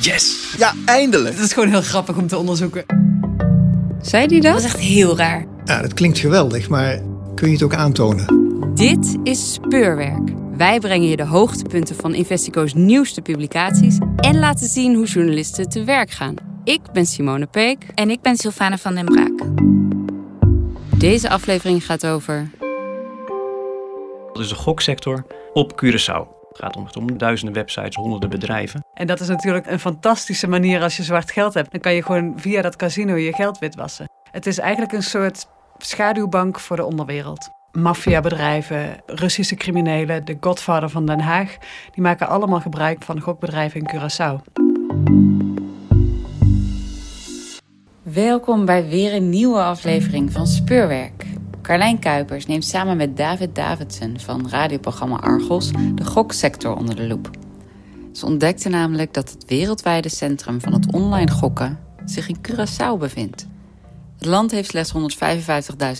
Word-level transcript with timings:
Yes! 0.00 0.54
Ja, 0.58 0.72
eindelijk. 0.84 1.34
Het 1.34 1.44
is 1.44 1.52
gewoon 1.52 1.68
heel 1.68 1.82
grappig 1.82 2.16
om 2.16 2.26
te 2.26 2.36
onderzoeken. 2.36 2.84
Zei 4.02 4.26
die 4.26 4.40
dat? 4.40 4.52
Dat 4.52 4.60
is 4.60 4.66
echt 4.66 4.78
heel 4.78 5.16
raar. 5.16 5.44
Ja, 5.64 5.82
dat 5.82 5.94
klinkt 5.94 6.18
geweldig, 6.18 6.68
maar 6.68 7.02
kun 7.34 7.46
je 7.46 7.52
het 7.52 7.62
ook 7.62 7.74
aantonen? 7.74 8.26
Dit 8.74 9.16
is 9.22 9.52
Speurwerk. 9.52 10.32
Wij 10.56 10.78
brengen 10.78 11.08
je 11.08 11.16
de 11.16 11.24
hoogtepunten 11.24 11.96
van 11.96 12.14
Investico's 12.14 12.74
nieuwste 12.74 13.20
publicaties 13.20 13.98
en 14.16 14.38
laten 14.38 14.68
zien 14.68 14.94
hoe 14.94 15.06
journalisten 15.06 15.68
te 15.68 15.84
werk 15.84 16.10
gaan. 16.10 16.34
Ik 16.64 16.80
ben 16.92 17.06
Simone 17.06 17.46
Peek. 17.46 17.86
En 17.94 18.10
ik 18.10 18.20
ben 18.20 18.36
Sylvana 18.36 18.78
van 18.78 18.94
den 18.94 19.04
Braak. 19.04 19.42
Deze 20.98 21.28
aflevering 21.28 21.86
gaat 21.86 22.06
over 22.06 22.50
Dat 24.32 24.42
is 24.42 24.48
de 24.48 24.54
goksector 24.54 25.26
op 25.52 25.84
Curaçao. 25.84 26.43
Het 26.54 26.62
gaat 26.62 26.76
om, 26.76 26.86
om 26.98 27.18
duizenden 27.18 27.54
websites, 27.54 27.96
honderden 27.96 28.30
bedrijven. 28.30 28.84
En 28.94 29.06
dat 29.06 29.20
is 29.20 29.28
natuurlijk 29.28 29.66
een 29.66 29.80
fantastische 29.80 30.48
manier 30.48 30.82
als 30.82 30.96
je 30.96 31.02
zwart 31.02 31.30
geld 31.30 31.54
hebt. 31.54 31.70
Dan 31.70 31.80
kan 31.80 31.94
je 31.94 32.02
gewoon 32.02 32.32
via 32.36 32.62
dat 32.62 32.76
casino 32.76 33.14
je 33.14 33.32
geld 33.32 33.58
witwassen. 33.58 34.08
Het 34.30 34.46
is 34.46 34.58
eigenlijk 34.58 34.92
een 34.92 35.02
soort 35.02 35.46
schaduwbank 35.78 36.60
voor 36.60 36.76
de 36.76 36.84
onderwereld. 36.84 37.50
Maffiabedrijven, 37.72 38.96
Russische 39.06 39.54
criminelen, 39.54 40.24
de 40.24 40.36
Godfather 40.40 40.88
van 40.88 41.06
Den 41.06 41.20
Haag, 41.20 41.56
die 41.92 42.02
maken 42.02 42.28
allemaal 42.28 42.60
gebruik 42.60 43.02
van 43.02 43.20
gokbedrijven 43.20 43.80
in 43.80 43.88
Curaçao. 43.94 44.42
Welkom 48.02 48.64
bij 48.64 48.88
weer 48.88 49.14
een 49.14 49.28
nieuwe 49.28 49.62
aflevering 49.62 50.32
van 50.32 50.46
Speurwerk. 50.46 51.23
Carlijn 51.64 51.98
Kuipers 51.98 52.46
neemt 52.46 52.64
samen 52.64 52.96
met 52.96 53.16
David 53.16 53.54
Davidson 53.54 54.14
van 54.18 54.48
radioprogramma 54.48 55.16
Argos 55.16 55.70
de 55.94 56.04
goksector 56.04 56.76
onder 56.76 56.96
de 56.96 57.06
loep. 57.06 57.30
Ze 58.12 58.26
ontdekte 58.26 58.68
namelijk 58.68 59.14
dat 59.14 59.30
het 59.30 59.44
wereldwijde 59.46 60.08
centrum 60.08 60.60
van 60.60 60.72
het 60.72 60.92
online 60.92 61.30
gokken 61.30 61.78
zich 62.04 62.28
in 62.28 62.36
Curaçao 62.36 62.98
bevindt. 62.98 63.46
Het 64.18 64.26
land 64.26 64.50
heeft 64.50 64.68
slechts 64.68 64.92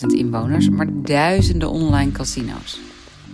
155.000 0.01 0.05
inwoners, 0.07 0.69
maar 0.69 0.87
duizenden 0.91 1.69
online 1.69 2.11
casino's. 2.11 2.79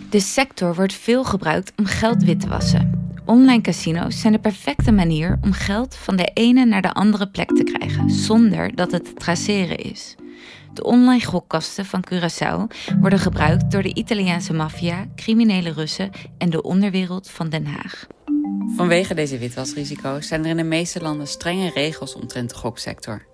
De 0.10 0.20
sector 0.20 0.76
wordt 0.76 0.94
veel 0.94 1.24
gebruikt 1.24 1.74
om 1.78 1.86
geld 1.86 2.24
wit 2.24 2.40
te 2.40 2.48
wassen. 2.48 3.14
Online 3.26 3.62
casino's 3.62 4.20
zijn 4.20 4.34
de 4.34 4.40
perfecte 4.40 4.92
manier 4.92 5.40
om 5.42 5.52
geld 5.52 5.96
van 5.96 6.16
de 6.16 6.32
ene 6.34 6.66
naar 6.66 6.82
de 6.82 6.94
andere 6.94 7.30
plek 7.30 7.56
te 7.56 7.64
krijgen, 7.64 8.10
zonder 8.10 8.76
dat 8.76 8.92
het 8.92 9.06
te 9.06 9.14
traceren 9.14 9.78
is. 9.78 10.16
De 10.74 10.84
online 10.84 11.26
gokkasten 11.26 11.86
van 11.86 12.04
Curaçao 12.12 12.68
worden 13.00 13.20
gebruikt 13.20 13.72
door 13.72 13.82
de 13.82 13.94
Italiaanse 13.94 14.54
maffia, 14.54 15.06
criminele 15.16 15.72
Russen 15.72 16.12
en 16.38 16.50
de 16.50 16.62
onderwereld 16.62 17.30
van 17.30 17.50
Den 17.50 17.66
Haag. 17.66 18.08
Vanwege 18.76 19.14
deze 19.14 19.38
witwasrisico's 19.38 20.28
zijn 20.28 20.44
er 20.44 20.50
in 20.50 20.58
de 20.58 20.64
meeste 20.64 21.02
landen 21.02 21.28
strenge 21.28 21.70
regels 21.70 22.16
omtrent 22.16 22.50
de 22.50 22.56
goksector. 22.56 23.26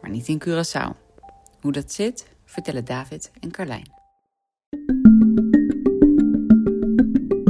Maar 0.00 0.10
niet 0.10 0.28
in 0.28 0.42
Curaçao. 0.44 0.96
Hoe 1.60 1.72
dat 1.72 1.92
zit, 1.92 2.26
vertellen 2.44 2.84
David 2.84 3.30
en 3.40 3.50
Carlijn. 3.50 3.90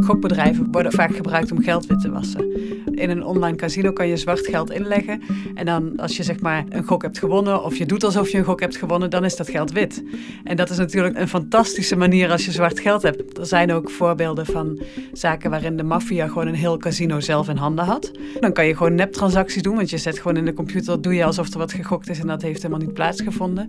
Gokbedrijven 0.05 0.69
worden 0.71 0.93
vaak 0.93 1.17
gebruikt 1.17 1.53
om 1.53 1.63
geld 1.63 1.87
wit 1.87 2.01
te 2.01 2.11
wassen. 2.11 2.51
In 2.95 3.11
een 3.11 3.25
online 3.25 3.57
casino 3.57 3.93
kan 3.93 4.09
je 4.09 4.17
zwart 4.17 4.47
geld 4.47 4.71
inleggen. 4.71 5.23
En 5.55 5.67
dan 5.67 5.97
als 5.97 6.17
je 6.17 6.23
zeg 6.23 6.41
maar 6.41 6.65
een 6.69 6.85
gok 6.85 7.03
hebt 7.03 7.19
gewonnen 7.19 7.65
of 7.65 7.77
je 7.77 7.87
doet 7.87 8.05
alsof 8.05 8.29
je 8.29 8.39
een 8.39 8.45
gok 8.45 8.61
hebt 8.61 8.77
gewonnen, 8.77 9.11
dan 9.11 9.25
is 9.25 9.37
dat 9.37 9.51
geld 9.51 9.73
wit. 9.73 10.05
En 10.45 10.57
dat 10.57 10.71
is 10.71 10.77
natuurlijk 10.77 11.19
een 11.19 11.29
fantastische 11.29 11.97
manier 11.97 12.31
als 12.31 12.45
je 12.45 12.51
zwart 12.51 12.81
geld 12.81 13.03
hebt. 13.03 13.39
Er 13.39 13.47
zijn 13.47 13.73
ook 13.73 13.91
voorbeelden 13.91 14.47
van 14.47 14.81
zaken 15.13 15.51
waarin 15.51 15.77
de 15.77 15.83
maffia 15.83 16.27
gewoon 16.27 16.47
een 16.47 16.55
heel 16.55 16.77
casino 16.77 17.21
zelf 17.21 17.49
in 17.49 17.57
handen 17.57 17.85
had. 17.85 18.11
Dan 18.41 18.53
kan 18.53 18.67
je 18.67 18.77
gewoon 18.77 18.95
neptransacties 18.95 19.63
doen, 19.63 19.77
want 19.77 19.91
je 19.91 19.99
zet 19.99 20.19
gewoon 20.19 20.37
in 20.37 20.45
de 20.45 20.53
computer, 20.53 21.03
doe 21.03 21.15
je 21.15 21.25
alsof 21.25 21.53
er 21.53 21.59
wat 21.59 21.73
gegokt 21.73 22.09
is 22.09 22.19
en 22.19 22.27
dat 22.27 22.43
heeft 22.43 22.63
helemaal 22.63 22.87
niet 22.87 22.95
plaatsgevonden. 22.95 23.65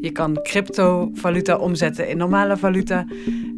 Je 0.00 0.10
kan 0.10 0.38
cryptovaluta 0.42 1.56
omzetten 1.56 2.08
in 2.08 2.16
normale 2.16 2.56
valuta. 2.56 3.06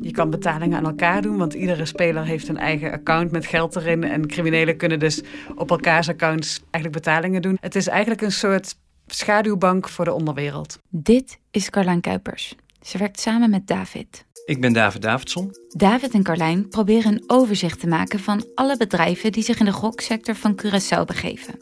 Je 0.07 0.13
kan 0.13 0.31
betalingen 0.31 0.79
aan 0.79 0.87
elkaar 0.87 1.23
doen, 1.23 1.37
want 1.37 1.55
iedere 1.55 1.85
speler 1.85 2.25
heeft 2.25 2.49
een 2.49 2.57
eigen 2.57 2.93
account 2.93 3.31
met 3.31 3.47
geld 3.47 3.77
erin. 3.77 4.05
En 4.05 4.27
criminelen 4.27 4.77
kunnen 4.77 4.99
dus 4.99 5.23
op 5.55 5.71
elkaars 5.71 6.09
accounts 6.09 6.61
eigenlijk 6.71 7.05
betalingen 7.05 7.43
doen. 7.43 7.57
Het 7.61 7.75
is 7.75 7.87
eigenlijk 7.87 8.21
een 8.21 8.33
soort 8.33 8.77
schaduwbank 9.07 9.89
voor 9.89 10.05
de 10.05 10.13
onderwereld. 10.13 10.79
Dit 10.89 11.39
is 11.51 11.71
Carlijn 11.71 12.01
Kuipers. 12.01 12.55
Ze 12.81 12.99
werkt 12.99 13.21
samen 13.21 13.51
met 13.51 13.67
David. 13.67 14.25
Ik 14.45 14.61
ben 14.61 14.73
David 14.73 15.03
Davidson. 15.03 15.57
David 15.69 16.15
en 16.15 16.23
Carlijn 16.23 16.69
proberen 16.69 17.13
een 17.13 17.25
overzicht 17.27 17.81
te 17.81 17.87
maken 17.87 18.21
van 18.21 18.45
alle 18.55 18.77
bedrijven 18.77 19.33
die 19.33 19.43
zich 19.43 19.59
in 19.59 19.65
de 19.65 19.73
goksector 19.73 20.35
van 20.35 20.61
Curaçao 20.63 21.05
begeven. 21.07 21.55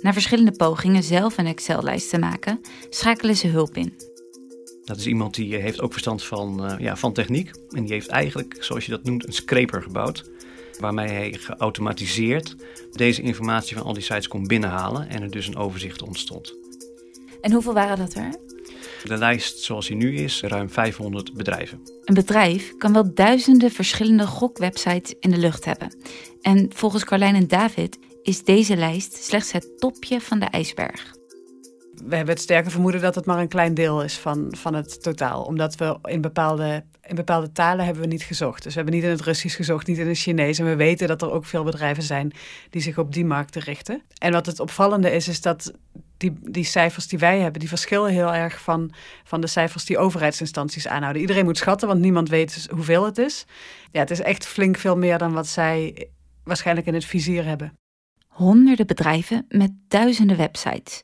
Na 0.00 0.12
verschillende 0.12 0.52
pogingen 0.52 1.02
zelf 1.02 1.38
een 1.38 1.46
Excel-lijst 1.46 2.10
te 2.10 2.18
maken, 2.18 2.60
schakelen 2.90 3.36
ze 3.36 3.46
hulp 3.46 3.76
in. 3.76 4.09
Dat 4.90 4.98
is 4.98 5.06
iemand 5.06 5.34
die 5.34 5.56
heeft 5.56 5.80
ook 5.80 5.92
verstand 5.92 6.24
van, 6.24 6.70
uh, 6.70 6.78
ja, 6.78 6.96
van 6.96 7.12
techniek. 7.12 7.50
En 7.70 7.82
die 7.84 7.92
heeft 7.92 8.08
eigenlijk, 8.08 8.56
zoals 8.60 8.84
je 8.84 8.90
dat 8.90 9.04
noemt, 9.04 9.26
een 9.26 9.32
scraper 9.32 9.82
gebouwd. 9.82 10.30
Waarmee 10.80 11.08
hij 11.08 11.32
geautomatiseerd 11.32 12.56
deze 12.92 13.22
informatie 13.22 13.76
van 13.76 13.86
al 13.86 13.92
die 13.92 14.02
sites 14.02 14.28
kon 14.28 14.46
binnenhalen. 14.46 15.08
En 15.08 15.22
er 15.22 15.30
dus 15.30 15.46
een 15.46 15.56
overzicht 15.56 16.02
ontstond. 16.02 16.54
En 17.40 17.52
hoeveel 17.52 17.72
waren 17.74 17.98
dat 17.98 18.14
er? 18.14 18.36
De 19.04 19.16
lijst 19.16 19.58
zoals 19.58 19.86
die 19.86 19.96
nu 19.96 20.16
is, 20.16 20.42
ruim 20.42 20.70
500 20.70 21.32
bedrijven. 21.32 21.80
Een 22.04 22.14
bedrijf 22.14 22.76
kan 22.78 22.92
wel 22.92 23.14
duizenden 23.14 23.70
verschillende 23.70 24.26
gokwebsites 24.26 25.14
in 25.20 25.30
de 25.30 25.38
lucht 25.38 25.64
hebben. 25.64 25.96
En 26.40 26.70
volgens 26.74 27.04
Carlijn 27.04 27.34
en 27.34 27.48
David 27.48 27.98
is 28.22 28.44
deze 28.44 28.76
lijst 28.76 29.24
slechts 29.24 29.52
het 29.52 29.78
topje 29.78 30.20
van 30.20 30.38
de 30.38 30.46
ijsberg 30.46 31.18
we 32.04 32.16
hebben 32.16 32.34
het 32.34 32.42
sterke 32.42 32.70
vermoeden 32.70 33.00
dat 33.00 33.14
het 33.14 33.26
maar 33.26 33.38
een 33.38 33.48
klein 33.48 33.74
deel 33.74 34.02
is 34.02 34.18
van, 34.18 34.48
van 34.50 34.74
het 34.74 35.02
totaal. 35.02 35.42
Omdat 35.42 35.74
we 35.74 35.98
in 36.02 36.20
bepaalde, 36.20 36.84
in 37.02 37.14
bepaalde 37.14 37.52
talen 37.52 37.84
hebben 37.84 38.02
we 38.02 38.08
niet 38.08 38.22
gezocht. 38.22 38.62
Dus 38.62 38.74
we 38.74 38.80
hebben 38.80 38.94
niet 38.94 39.04
in 39.04 39.10
het 39.10 39.20
Russisch 39.20 39.56
gezocht, 39.56 39.86
niet 39.86 39.98
in 39.98 40.08
het 40.08 40.18
Chinees. 40.18 40.58
En 40.58 40.64
we 40.64 40.76
weten 40.76 41.08
dat 41.08 41.22
er 41.22 41.30
ook 41.30 41.44
veel 41.44 41.64
bedrijven 41.64 42.02
zijn 42.02 42.32
die 42.70 42.82
zich 42.82 42.98
op 42.98 43.12
die 43.12 43.24
markten 43.24 43.62
richten. 43.62 44.02
En 44.18 44.32
wat 44.32 44.46
het 44.46 44.60
opvallende 44.60 45.10
is, 45.10 45.28
is 45.28 45.40
dat 45.40 45.72
die, 46.16 46.38
die 46.42 46.64
cijfers 46.64 47.08
die 47.08 47.18
wij 47.18 47.38
hebben, 47.38 47.60
die 47.60 47.68
verschillen 47.68 48.10
heel 48.10 48.34
erg 48.34 48.60
van, 48.60 48.92
van 49.24 49.40
de 49.40 49.46
cijfers 49.46 49.84
die 49.84 49.98
overheidsinstanties 49.98 50.88
aanhouden. 50.88 51.22
Iedereen 51.22 51.44
moet 51.44 51.58
schatten, 51.58 51.88
want 51.88 52.00
niemand 52.00 52.28
weet 52.28 52.68
hoeveel 52.70 53.04
het 53.04 53.18
is. 53.18 53.46
Ja, 53.92 54.00
het 54.00 54.10
is 54.10 54.20
echt 54.20 54.46
flink 54.46 54.76
veel 54.76 54.96
meer 54.96 55.18
dan 55.18 55.32
wat 55.32 55.46
zij 55.46 56.08
waarschijnlijk 56.44 56.86
in 56.86 56.94
het 56.94 57.04
vizier 57.04 57.44
hebben. 57.44 57.72
Honderden 58.26 58.86
bedrijven 58.86 59.44
met 59.48 59.70
duizenden 59.88 60.36
websites. 60.36 61.00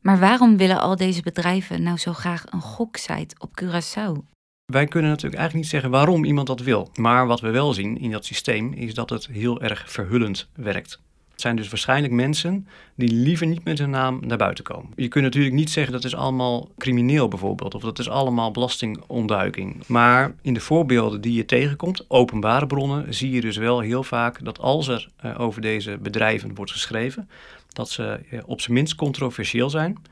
Maar 0.00 0.18
waarom 0.18 0.56
willen 0.56 0.80
al 0.80 0.96
deze 0.96 1.22
bedrijven 1.22 1.82
nou 1.82 1.98
zo 1.98 2.12
graag 2.12 2.44
een 2.50 2.60
goksite 2.60 3.34
op 3.38 3.62
Curaçao? 3.62 4.38
Wij 4.64 4.86
kunnen 4.86 5.10
natuurlijk 5.10 5.40
eigenlijk 5.40 5.54
niet 5.54 5.66
zeggen 5.66 5.90
waarom 5.90 6.24
iemand 6.24 6.46
dat 6.46 6.60
wil. 6.60 6.90
Maar 6.94 7.26
wat 7.26 7.40
we 7.40 7.50
wel 7.50 7.72
zien 7.72 7.98
in 7.98 8.10
dat 8.10 8.24
systeem 8.24 8.72
is 8.72 8.94
dat 8.94 9.10
het 9.10 9.26
heel 9.26 9.60
erg 9.60 9.92
verhullend 9.92 10.48
werkt. 10.54 11.00
Het 11.30 11.48
zijn 11.48 11.56
dus 11.56 11.68
waarschijnlijk 11.68 12.12
mensen 12.12 12.66
die 12.94 13.12
liever 13.12 13.46
niet 13.46 13.64
met 13.64 13.78
hun 13.78 13.90
naam 13.90 14.18
naar 14.26 14.38
buiten 14.38 14.64
komen. 14.64 14.92
Je 14.96 15.08
kunt 15.08 15.24
natuurlijk 15.24 15.54
niet 15.54 15.70
zeggen 15.70 15.92
dat 15.92 16.04
is 16.04 16.14
allemaal 16.14 16.68
crimineel 16.78 17.28
bijvoorbeeld, 17.28 17.74
of 17.74 17.82
dat 17.82 17.98
is 17.98 18.08
allemaal 18.08 18.50
belastingontduiking. 18.50 19.86
Maar 19.86 20.34
in 20.42 20.54
de 20.54 20.60
voorbeelden 20.60 21.20
die 21.20 21.32
je 21.32 21.44
tegenkomt, 21.44 22.04
openbare 22.08 22.66
bronnen, 22.66 23.14
zie 23.14 23.30
je 23.30 23.40
dus 23.40 23.56
wel 23.56 23.80
heel 23.80 24.02
vaak 24.02 24.44
dat 24.44 24.58
als 24.58 24.88
er 24.88 25.08
uh, 25.24 25.40
over 25.40 25.60
deze 25.60 25.98
bedrijven 26.02 26.54
wordt 26.54 26.72
geschreven, 26.72 27.28
dat 27.72 27.90
ze 27.90 28.20
uh, 28.30 28.40
op 28.46 28.60
zijn 28.60 28.72
minst 28.72 28.94
controversieel 28.94 29.70
zijn 29.70 30.02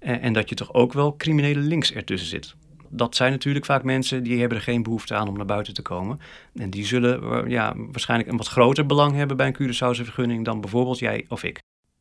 uh, 0.00 0.24
en 0.24 0.32
dat 0.32 0.48
je 0.48 0.54
toch 0.54 0.72
ook 0.72 0.92
wel 0.92 1.16
criminele 1.16 1.60
links 1.60 1.92
ertussen 1.92 2.28
zit 2.28 2.54
dat 2.96 3.16
zijn 3.16 3.32
natuurlijk 3.32 3.64
vaak 3.64 3.82
mensen 3.82 4.22
die 4.22 4.40
hebben 4.40 4.58
er 4.58 4.64
geen 4.64 4.82
behoefte 4.82 5.14
aan 5.14 5.28
om 5.28 5.36
naar 5.36 5.46
buiten 5.46 5.74
te 5.74 5.82
komen. 5.82 6.20
En 6.54 6.70
die 6.70 6.86
zullen 6.86 7.48
ja, 7.50 7.74
waarschijnlijk 7.76 8.30
een 8.30 8.36
wat 8.36 8.48
groter 8.48 8.86
belang 8.86 9.14
hebben 9.14 9.36
bij 9.36 9.46
een 9.46 9.56
Curaçaose 9.56 10.04
vergunning 10.04 10.44
dan 10.44 10.60
bijvoorbeeld 10.60 10.98
jij 10.98 11.24
of 11.28 11.42
ik. 11.42 11.58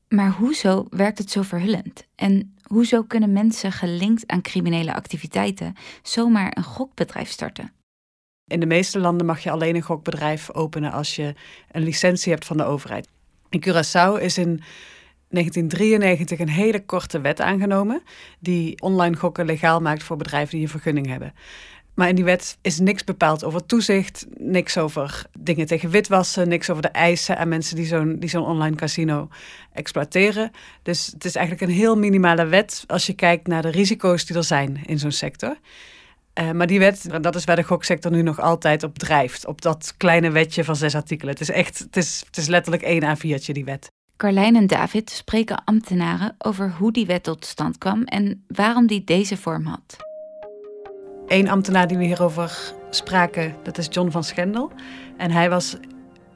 Maar 0.08 0.32
hoezo 0.32 0.86
werkt 0.90 1.18
het 1.18 1.32
zo 1.32 1.42
verhullend? 1.42 2.08
En 2.16 2.56
hoezo 2.64 3.04
kunnen 3.04 3.34
mensen 3.34 3.72
gelinkt 3.72 4.28
aan 4.28 4.42
criminele 4.42 4.94
activiteiten 4.94 5.76
zomaar 6.02 6.58
een 6.58 6.64
gokbedrijf 6.64 7.30
starten? 7.30 7.72
In 8.48 8.60
de 8.60 8.66
meeste 8.66 9.00
landen 9.00 9.26
mag 9.26 9.40
je 9.40 9.52
alleen 9.52 9.76
een 9.76 9.82
gokbedrijf 9.82 10.52
openen 10.52 10.92
als 10.92 11.16
je 11.16 11.34
een 11.72 11.84
licentie 11.84 12.32
hebt 12.32 12.46
van 12.46 12.58
de 12.58 12.64
overheid. 12.64 13.08
In 13.50 13.64
Curaçao 13.68 14.22
is 14.22 14.38
in 14.38 14.62
1993 15.34 16.40
een 16.40 16.50
hele 16.50 16.86
korte 16.86 17.22
wet 17.22 17.42
aangenomen 17.42 18.02
die 18.40 18.82
online 18.82 19.16
gokken 19.16 19.46
legaal 19.46 19.80
maakt 19.80 20.04
voor 20.04 20.18
bedrijven 20.18 20.54
die 20.54 20.62
een 20.62 20.70
vergunning 20.72 21.08
hebben. 21.08 21.34
Maar 21.94 22.10
in 22.10 22.16
die 22.16 22.24
wet 22.24 22.58
is 22.62 22.80
niks 22.80 23.04
bepaald 23.04 23.44
over 23.44 23.66
toezicht, 23.66 24.26
niks 24.38 24.78
over 24.78 25.26
dingen 25.40 25.66
tegen 25.66 25.90
witwassen, 25.90 26.48
niks 26.48 26.70
over 26.70 26.82
de 26.82 26.88
eisen 26.88 27.38
aan 27.38 27.48
mensen 27.48 27.76
die 28.20 28.30
zo'n 28.30 28.46
online 28.46 28.76
casino 28.76 29.28
exploiteren. 29.74 30.52
Dus 30.82 31.06
het 31.06 31.26
is 31.26 31.36
eigenlijk 31.36 31.70
een 31.70 31.78
heel 31.78 31.98
minimale 31.98 32.46
wet 32.46 32.84
als 32.88 33.06
je 33.06 33.14
kijkt 33.14 33.48
naar 33.48 33.62
de 33.62 33.70
risico's 33.70 34.26
die 34.26 34.36
er 34.36 34.44
zijn 34.44 34.82
in 34.86 35.00
zo'n 35.00 35.12
sector. 35.12 35.58
Uh, 36.40 36.52
maar 36.52 36.68
die 36.68 36.80
wet, 36.80 37.08
dat 37.22 37.36
is 37.36 37.44
waar 37.44 37.56
de 37.56 37.64
goksector 37.64 38.12
nu 38.12 38.22
nog 38.22 38.40
altijd 38.40 38.84
op 38.84 38.98
drijft. 38.98 39.46
Op 39.46 39.62
dat 39.62 39.94
kleine 39.98 40.32
wetje 40.32 40.64
van 40.64 40.76
zes 40.76 40.96
artikelen. 40.96 41.34
Het 41.34 41.42
is 41.42 41.50
echt, 41.50 41.80
het 41.80 41.98
is, 41.98 42.24
het 42.26 42.38
is 42.38 42.48
letterlijk 42.48 42.84
één 42.84 43.18
A4'tje, 43.18 43.52
die 43.52 43.66
wet. 43.66 43.93
Carlijn 44.18 44.56
en 44.56 44.68
David 44.68 45.10
spreken 45.10 45.64
ambtenaren 45.64 46.36
over 46.38 46.72
hoe 46.78 46.92
die 46.92 47.06
wet 47.06 47.24
tot 47.24 47.46
stand 47.46 47.78
kwam 47.78 48.04
en 48.04 48.44
waarom 48.48 48.88
die 48.88 49.04
deze 49.04 49.38
vorm 49.38 49.66
had. 49.66 49.98
Eén 51.28 51.50
ambtenaar 51.50 51.88
die 51.88 51.98
we 51.98 52.04
hierover 52.04 52.74
spraken, 52.90 53.56
dat 53.64 53.78
is 53.78 53.88
John 53.90 54.12
van 54.12 54.24
Schendel. 54.24 54.72
En 55.18 55.32
hij 55.32 55.50
was 55.50 55.78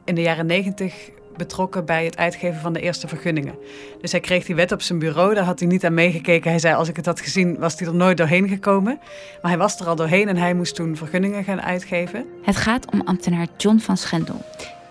in 0.06 0.16
de 0.16 0.22
jaren 0.22 0.46
negentig 0.46 1.10
betrokken 1.36 1.86
bij 1.86 2.06
het 2.06 2.18
uitgeven 2.18 2.62
van 2.62 2.74
de 2.74 2.82
eerste 2.82 3.08
vergunningen. 3.08 3.56
Dus 4.02 4.12
hij 4.12 4.20
kreeg 4.20 4.46
die 4.46 4.56
wet 4.56 4.72
op 4.72 4.82
zijn 4.82 5.00
bureau, 5.00 5.34
daar 5.34 5.44
had 5.44 5.60
hij 5.60 5.68
niet 5.68 5.86
aan 5.86 5.94
meegekeken. 5.94 6.50
Hij 6.50 6.60
zei, 6.60 6.76
als 6.76 6.90
ik 6.90 6.96
het 6.96 7.06
had 7.06 7.22
gezien, 7.22 7.58
was 7.60 7.80
hij 7.80 7.88
er 7.88 7.96
nooit 7.96 8.18
doorheen 8.18 8.48
gekomen. 8.48 9.00
Maar 9.42 9.52
hij 9.52 9.60
was 9.60 9.80
er 9.80 9.88
al 9.88 9.96
doorheen 9.96 10.28
en 10.28 10.38
hij 10.38 10.54
moest 10.54 10.76
toen 10.76 10.96
vergunningen 10.96 11.44
gaan 11.44 11.62
uitgeven. 11.62 12.26
Het 12.42 12.56
gaat 12.56 12.92
om 12.92 13.02
ambtenaar 13.02 13.48
John 13.58 13.78
van 13.78 13.98
Schendel. 13.98 14.42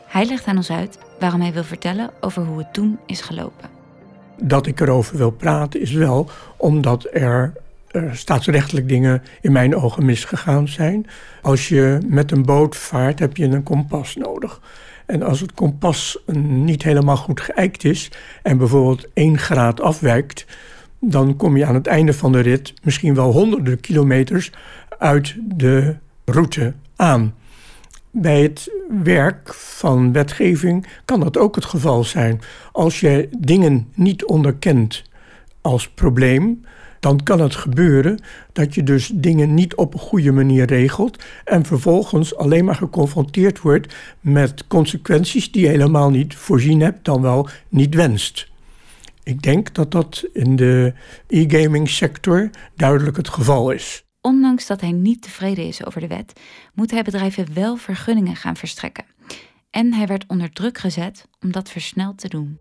Hij 0.06 0.24
legt 0.24 0.46
aan 0.46 0.56
ons 0.56 0.70
uit 0.70 0.98
waarom 1.18 1.40
hij 1.40 1.52
wil 1.52 1.64
vertellen 1.64 2.10
over 2.20 2.44
hoe 2.44 2.58
het 2.58 2.72
toen 2.72 2.98
is 3.06 3.20
gelopen. 3.20 3.68
Dat 4.42 4.66
ik 4.66 4.80
erover 4.80 5.16
wil 5.16 5.30
praten 5.30 5.80
is 5.80 5.92
wel 5.92 6.30
omdat 6.56 7.06
er 7.12 7.52
staatsrechtelijk 8.12 8.88
dingen 8.88 9.22
in 9.40 9.52
mijn 9.52 9.76
ogen 9.76 10.04
misgegaan 10.04 10.68
zijn. 10.68 11.06
Als 11.42 11.68
je 11.68 11.98
met 12.06 12.30
een 12.30 12.44
boot 12.44 12.76
vaart, 12.76 13.18
heb 13.18 13.36
je 13.36 13.44
een 13.44 13.62
kompas 13.62 14.16
nodig. 14.16 14.60
En 15.06 15.22
als 15.22 15.40
het 15.40 15.52
kompas 15.52 16.18
niet 16.32 16.82
helemaal 16.82 17.16
goed 17.16 17.40
geëikt 17.40 17.84
is 17.84 18.10
en 18.42 18.58
bijvoorbeeld 18.58 19.08
één 19.14 19.38
graad 19.38 19.80
afwijkt, 19.80 20.46
dan 21.00 21.36
kom 21.36 21.56
je 21.56 21.66
aan 21.66 21.74
het 21.74 21.86
einde 21.86 22.12
van 22.12 22.32
de 22.32 22.40
rit 22.40 22.74
misschien 22.82 23.14
wel 23.14 23.32
honderden 23.32 23.80
kilometers 23.80 24.50
uit 24.98 25.34
de 25.38 25.96
route 26.24 26.72
aan. 26.96 27.34
Bij 28.18 28.42
het 28.42 28.70
werk 29.02 29.54
van 29.54 30.12
wetgeving 30.12 30.86
kan 31.04 31.20
dat 31.20 31.36
ook 31.38 31.54
het 31.54 31.64
geval 31.64 32.04
zijn. 32.04 32.40
Als 32.72 33.00
je 33.00 33.28
dingen 33.38 33.88
niet 33.94 34.24
onderkent 34.24 35.02
als 35.60 35.88
probleem, 35.88 36.64
dan 37.00 37.22
kan 37.22 37.40
het 37.40 37.54
gebeuren 37.54 38.18
dat 38.52 38.74
je 38.74 38.82
dus 38.82 39.10
dingen 39.14 39.54
niet 39.54 39.74
op 39.74 39.94
een 39.94 40.00
goede 40.00 40.32
manier 40.32 40.66
regelt 40.66 41.24
en 41.44 41.64
vervolgens 41.64 42.36
alleen 42.36 42.64
maar 42.64 42.74
geconfronteerd 42.74 43.60
wordt 43.60 43.94
met 44.20 44.66
consequenties 44.66 45.52
die 45.52 45.62
je 45.62 45.68
helemaal 45.68 46.10
niet 46.10 46.34
voorzien 46.34 46.80
hebt, 46.80 47.04
dan 47.04 47.22
wel 47.22 47.48
niet 47.68 47.94
wenst. 47.94 48.48
Ik 49.22 49.42
denk 49.42 49.74
dat 49.74 49.90
dat 49.90 50.24
in 50.32 50.56
de 50.56 50.92
e-gaming 51.28 51.88
sector 51.88 52.50
duidelijk 52.74 53.16
het 53.16 53.28
geval 53.28 53.70
is. 53.70 54.05
Ondanks 54.26 54.66
dat 54.66 54.80
hij 54.80 54.92
niet 54.92 55.22
tevreden 55.22 55.66
is 55.66 55.84
over 55.84 56.00
de 56.00 56.06
wet, 56.06 56.40
moet 56.74 56.90
hij 56.90 57.02
bedrijven 57.02 57.54
wel 57.54 57.76
vergunningen 57.76 58.36
gaan 58.36 58.56
verstrekken. 58.56 59.04
En 59.70 59.92
hij 59.92 60.06
werd 60.06 60.24
onder 60.26 60.52
druk 60.52 60.78
gezet 60.78 61.28
om 61.40 61.52
dat 61.52 61.70
versneld 61.70 62.18
te 62.18 62.28
doen. 62.28 62.58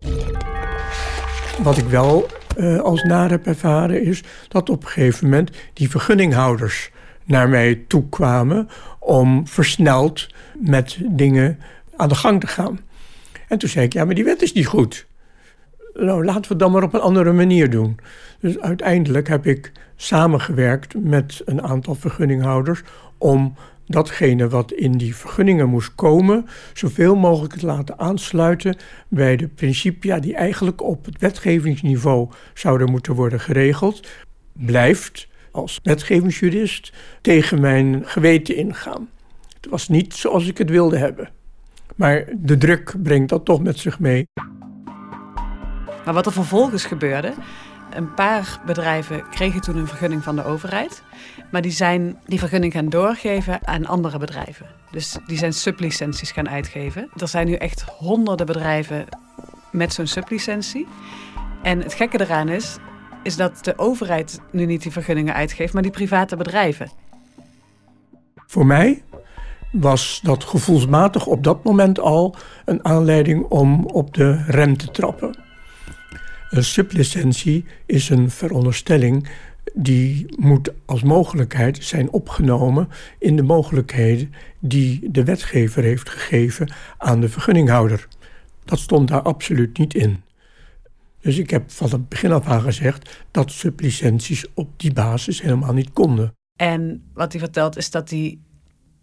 Wat 1.62 1.76
ik 1.76 1.84
wel 1.84 2.26
uh, 2.58 2.80
als 2.80 3.02
naar 3.02 3.30
heb 3.30 3.46
ervaren 3.46 4.02
is 4.02 4.22
dat 4.48 4.70
op 4.70 4.82
een 4.82 4.88
gegeven 4.88 5.24
moment 5.24 5.50
die 5.72 5.90
vergunninghouders 5.90 6.90
naar 7.24 7.48
mij 7.48 7.84
toe 7.88 8.08
kwamen 8.08 8.68
om 8.98 9.48
versneld 9.48 10.26
met 10.58 10.98
dingen 11.02 11.58
aan 11.96 12.08
de 12.08 12.14
gang 12.14 12.40
te 12.40 12.46
gaan. 12.46 12.80
En 13.48 13.58
toen 13.58 13.68
zei 13.68 13.84
ik, 13.84 13.92
ja, 13.92 14.04
maar 14.04 14.14
die 14.14 14.24
wet 14.24 14.42
is 14.42 14.52
niet 14.52 14.66
goed. 14.66 15.05
Nou, 15.98 16.24
laten 16.24 16.42
we 16.42 16.48
het 16.48 16.58
dan 16.58 16.72
maar 16.72 16.82
op 16.82 16.94
een 16.94 17.00
andere 17.00 17.32
manier 17.32 17.70
doen. 17.70 17.98
Dus 18.40 18.58
uiteindelijk 18.58 19.28
heb 19.28 19.46
ik 19.46 19.72
samengewerkt 19.96 20.94
met 21.04 21.42
een 21.44 21.62
aantal 21.62 21.94
vergunninghouders 21.94 22.82
om 23.18 23.54
datgene 23.86 24.48
wat 24.48 24.72
in 24.72 24.92
die 24.92 25.16
vergunningen 25.16 25.68
moest 25.68 25.94
komen, 25.94 26.46
zoveel 26.72 27.16
mogelijk 27.16 27.54
te 27.54 27.66
laten 27.66 27.98
aansluiten 27.98 28.76
bij 29.08 29.36
de 29.36 29.48
principia 29.48 30.18
die 30.18 30.34
eigenlijk 30.34 30.82
op 30.82 31.04
het 31.04 31.18
wetgevingsniveau 31.18 32.28
zouden 32.54 32.90
moeten 32.90 33.14
worden 33.14 33.40
geregeld, 33.40 34.08
blijft 34.52 35.28
als 35.50 35.80
wetgevingsjurist 35.82 36.92
tegen 37.20 37.60
mijn 37.60 38.02
geweten 38.06 38.56
ingaan. 38.56 39.08
Het 39.60 39.70
was 39.70 39.88
niet 39.88 40.14
zoals 40.14 40.46
ik 40.48 40.58
het 40.58 40.70
wilde 40.70 40.98
hebben. 40.98 41.28
Maar 41.96 42.24
de 42.36 42.56
druk 42.56 42.94
brengt 43.02 43.28
dat 43.28 43.44
toch 43.44 43.62
met 43.62 43.78
zich 43.78 43.98
mee. 43.98 44.26
Maar 46.06 46.14
wat 46.14 46.26
er 46.26 46.32
vervolgens 46.32 46.84
gebeurde, 46.84 47.34
een 47.90 48.14
paar 48.14 48.60
bedrijven 48.66 49.28
kregen 49.30 49.60
toen 49.60 49.76
een 49.76 49.86
vergunning 49.86 50.22
van 50.22 50.36
de 50.36 50.44
overheid. 50.44 51.02
Maar 51.50 51.62
die 51.62 51.70
zijn 51.70 52.18
die 52.26 52.38
vergunning 52.38 52.72
gaan 52.72 52.88
doorgeven 52.88 53.66
aan 53.66 53.86
andere 53.86 54.18
bedrijven. 54.18 54.66
Dus 54.90 55.16
die 55.26 55.38
zijn 55.38 55.52
sublicenties 55.52 56.30
gaan 56.30 56.48
uitgeven. 56.48 57.08
Er 57.16 57.28
zijn 57.28 57.46
nu 57.46 57.54
echt 57.54 57.82
honderden 57.82 58.46
bedrijven 58.46 59.04
met 59.70 59.92
zo'n 59.92 60.06
sublicentie. 60.06 60.86
En 61.62 61.82
het 61.82 61.94
gekke 61.94 62.20
eraan 62.20 62.48
is, 62.48 62.76
is 63.22 63.36
dat 63.36 63.64
de 63.64 63.78
overheid 63.78 64.40
nu 64.50 64.66
niet 64.66 64.82
die 64.82 64.92
vergunningen 64.92 65.34
uitgeeft, 65.34 65.72
maar 65.72 65.82
die 65.82 65.90
private 65.90 66.36
bedrijven. 66.36 66.90
Voor 68.46 68.66
mij 68.66 69.02
was 69.72 70.20
dat 70.22 70.44
gevoelsmatig 70.44 71.26
op 71.26 71.44
dat 71.44 71.64
moment 71.64 72.00
al 72.00 72.34
een 72.64 72.84
aanleiding 72.84 73.44
om 73.44 73.84
op 73.84 74.14
de 74.14 74.44
rem 74.46 74.76
te 74.76 74.90
trappen. 74.90 75.44
Een 76.50 76.64
sublicentie 76.64 77.64
is 77.86 78.08
een 78.08 78.30
veronderstelling 78.30 79.28
die 79.74 80.26
moet 80.38 80.72
als 80.84 81.02
mogelijkheid 81.02 81.84
zijn 81.84 82.10
opgenomen 82.10 82.88
in 83.18 83.36
de 83.36 83.42
mogelijkheden 83.42 84.34
die 84.58 85.10
de 85.10 85.24
wetgever 85.24 85.82
heeft 85.82 86.08
gegeven 86.08 86.72
aan 86.98 87.20
de 87.20 87.28
vergunninghouder. 87.28 88.08
Dat 88.64 88.78
stond 88.78 89.08
daar 89.08 89.22
absoluut 89.22 89.78
niet 89.78 89.94
in. 89.94 90.22
Dus 91.20 91.38
ik 91.38 91.50
heb 91.50 91.70
van 91.70 91.90
het 91.90 92.08
begin 92.08 92.32
af 92.32 92.46
aan 92.46 92.60
gezegd 92.60 93.24
dat 93.30 93.52
sublicenties 93.52 94.44
op 94.54 94.68
die 94.76 94.92
basis 94.92 95.42
helemaal 95.42 95.72
niet 95.72 95.92
konden. 95.92 96.34
En 96.56 97.02
wat 97.14 97.32
hij 97.32 97.40
vertelt 97.40 97.76
is 97.76 97.90
dat 97.90 98.10
hij 98.10 98.38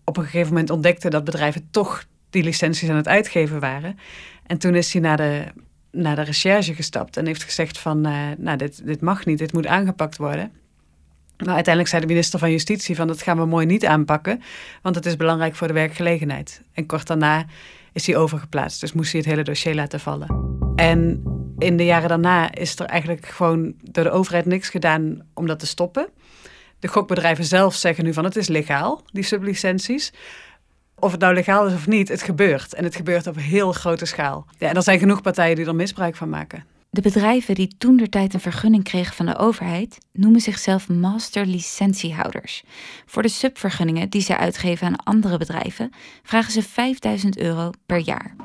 op 0.04 0.18
een 0.18 0.24
gegeven 0.24 0.48
moment 0.48 0.69
ontdekte 0.69 1.10
dat 1.10 1.24
bedrijven 1.24 1.68
toch 1.72 2.06
die 2.30 2.44
licenties 2.44 2.90
aan 2.90 2.95
het 2.95 3.07
uitgeven 3.07 3.60
waren. 3.60 3.98
En 4.45 4.57
toen 4.57 4.75
is 4.75 4.94
hij 4.94 5.01
naar 5.01 5.18
de 5.18 5.45
naar 5.94 6.16
de 6.16 6.22
recherche 6.22 6.74
gestapt 6.74 7.18
en 7.18 7.25
heeft 7.25 7.44
gezegd 7.44 7.78
van, 7.78 8.07
uh, 8.07 8.18
nou, 8.38 8.57
dit, 8.57 8.86
dit 8.86 9.01
mag 9.01 9.25
niet, 9.25 9.38
dit 9.38 9.54
moet 9.54 9.68
aangepakt 9.68 10.18
worden. 10.18 10.51
Maar 11.38 11.54
uiteindelijk 11.54 11.88
zei 11.88 12.01
de 12.01 12.07
minister 12.07 12.40
van 12.40 12.51
Justitie 12.51 12.95
van, 12.95 13.07
dat 13.07 13.22
gaan 13.22 13.38
we 13.38 13.45
mooi 13.45 13.66
niet 13.66 13.86
aanpakken, 13.86 14.42
want 14.81 14.95
het 14.95 15.06
is 15.06 15.16
belangrijk 15.16 15.56
voor 15.56 15.68
de 15.68 15.74
werkgelegenheid. 15.74 16.62
En 16.74 16.86
kort 16.86 17.07
daarna 17.07 17.45
is 17.94 18.07
hij 18.07 18.16
overgeplaatst, 18.16 18.81
dus 18.81 18.94
moest 18.94 19.12
hij 19.12 19.22
het 19.22 19.30
hele 19.30 19.44
dossier 19.44 19.75
laten 19.75 20.00
vallen. 20.00 20.57
En 20.75 21.24
in 21.57 21.78
de 21.78 21.85
jaren 21.85 22.09
daarna 22.09 22.56
is 22.56 22.80
er 22.80 22.85
eigenlijk 22.85 23.26
gewoon 23.26 23.73
door 23.92 24.04
de 24.04 24.12
overheid 24.12 24.45
niks 24.45 24.69
gedaan 24.69 25.21
om 25.33 25.47
dat 25.47 25.59
te 25.59 25.68
stoppen. 25.68 26.07
De 26.80 26.88
gokbedrijven 26.88 27.45
zelf 27.45 27.76
zeggen 27.76 28.04
nu 28.04 28.14
van 28.14 28.23
het 28.23 28.35
is 28.35 28.47
legaal, 28.47 29.02
die 29.12 29.23
sublicenties 29.23 30.14
of 31.04 31.12
het 31.12 31.22
nou 31.22 31.33
legaal 31.33 31.68
is 31.68 31.74
of 31.74 31.88
niet, 31.88 32.07
het 32.07 32.22
gebeurt. 32.22 32.74
En 32.74 32.83
het 32.83 32.95
gebeurt 32.95 33.28
op 33.28 33.36
heel 33.36 33.72
grote 33.72 34.06
schaal. 34.06 34.45
Ja, 34.57 34.69
en 34.69 34.76
er 34.76 34.83
zijn 34.83 35.00
genoeg 35.00 35.22
partijen 35.22 35.56
die 35.56 35.66
er 35.66 35.76
misbruik 35.76 36.16
van 36.16 36.30
maken. 36.30 36.66
De 36.90 37.02
bedrijven 37.02 37.56
die 37.56 37.76
toen 37.78 37.98
der 37.98 38.10
tijd 38.10 38.33
een 38.33 38.40
vergunning 38.40 38.83
kregen 38.83 39.16
van 39.16 39.26
de 39.26 39.38
overheid, 39.38 39.98
noemen 40.12 40.42
zichzelf 40.42 40.90
master 40.90 41.45
licentiehouders. 41.45 42.64
Voor 43.06 43.22
de 43.22 43.30
subvergunningen 43.30 44.10
die 44.10 44.22
ze 44.22 44.38
uitgeven 44.38 44.88
aan 44.88 44.95
andere 44.95 45.38
bedrijven, 45.38 45.92
vragen 46.24 46.52
ze 46.52 46.62
5000 46.62 47.38
euro 47.38 47.69
per 47.86 47.98
jaar. 47.98 48.36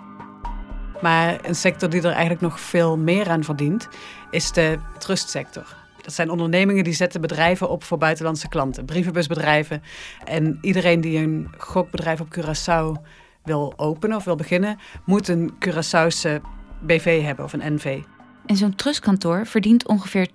Maar 1.01 1.45
een 1.45 1.55
sector 1.55 1.91
die 1.91 2.01
er 2.01 2.11
eigenlijk 2.11 2.41
nog 2.41 2.61
veel 2.61 2.97
meer 2.97 3.29
aan 3.29 3.45
verdient, 3.45 3.89
is 4.31 4.53
de 4.53 4.79
trustsector. 4.99 5.78
Dat 6.09 6.17
zijn 6.17 6.31
ondernemingen 6.31 6.85
die 6.85 6.93
zetten 6.93 7.21
bedrijven 7.21 7.69
op 7.69 7.85
voor 7.85 7.99
buitenlandse 7.99 8.49
klanten. 8.49 8.85
Brievenbusbedrijven. 8.85 9.83
En 10.25 10.59
iedereen 10.61 11.01
die 11.01 11.19
een 11.19 11.49
gokbedrijf 11.59 12.21
op 12.21 12.39
Curaçao 12.39 13.03
wil 13.45 13.73
openen 13.77 14.17
of 14.17 14.25
wil 14.25 14.37
beginnen... 14.37 14.79
moet 15.05 15.29
een 15.29 15.53
Curaçaose 15.65 16.41
BV 16.81 17.23
hebben 17.23 17.45
of 17.45 17.53
een 17.53 17.75
NV. 17.75 18.01
En 18.47 18.57
zo'n 18.57 18.75
trustkantoor 18.75 19.47
verdient 19.47 19.89
ongeveer 19.89 20.29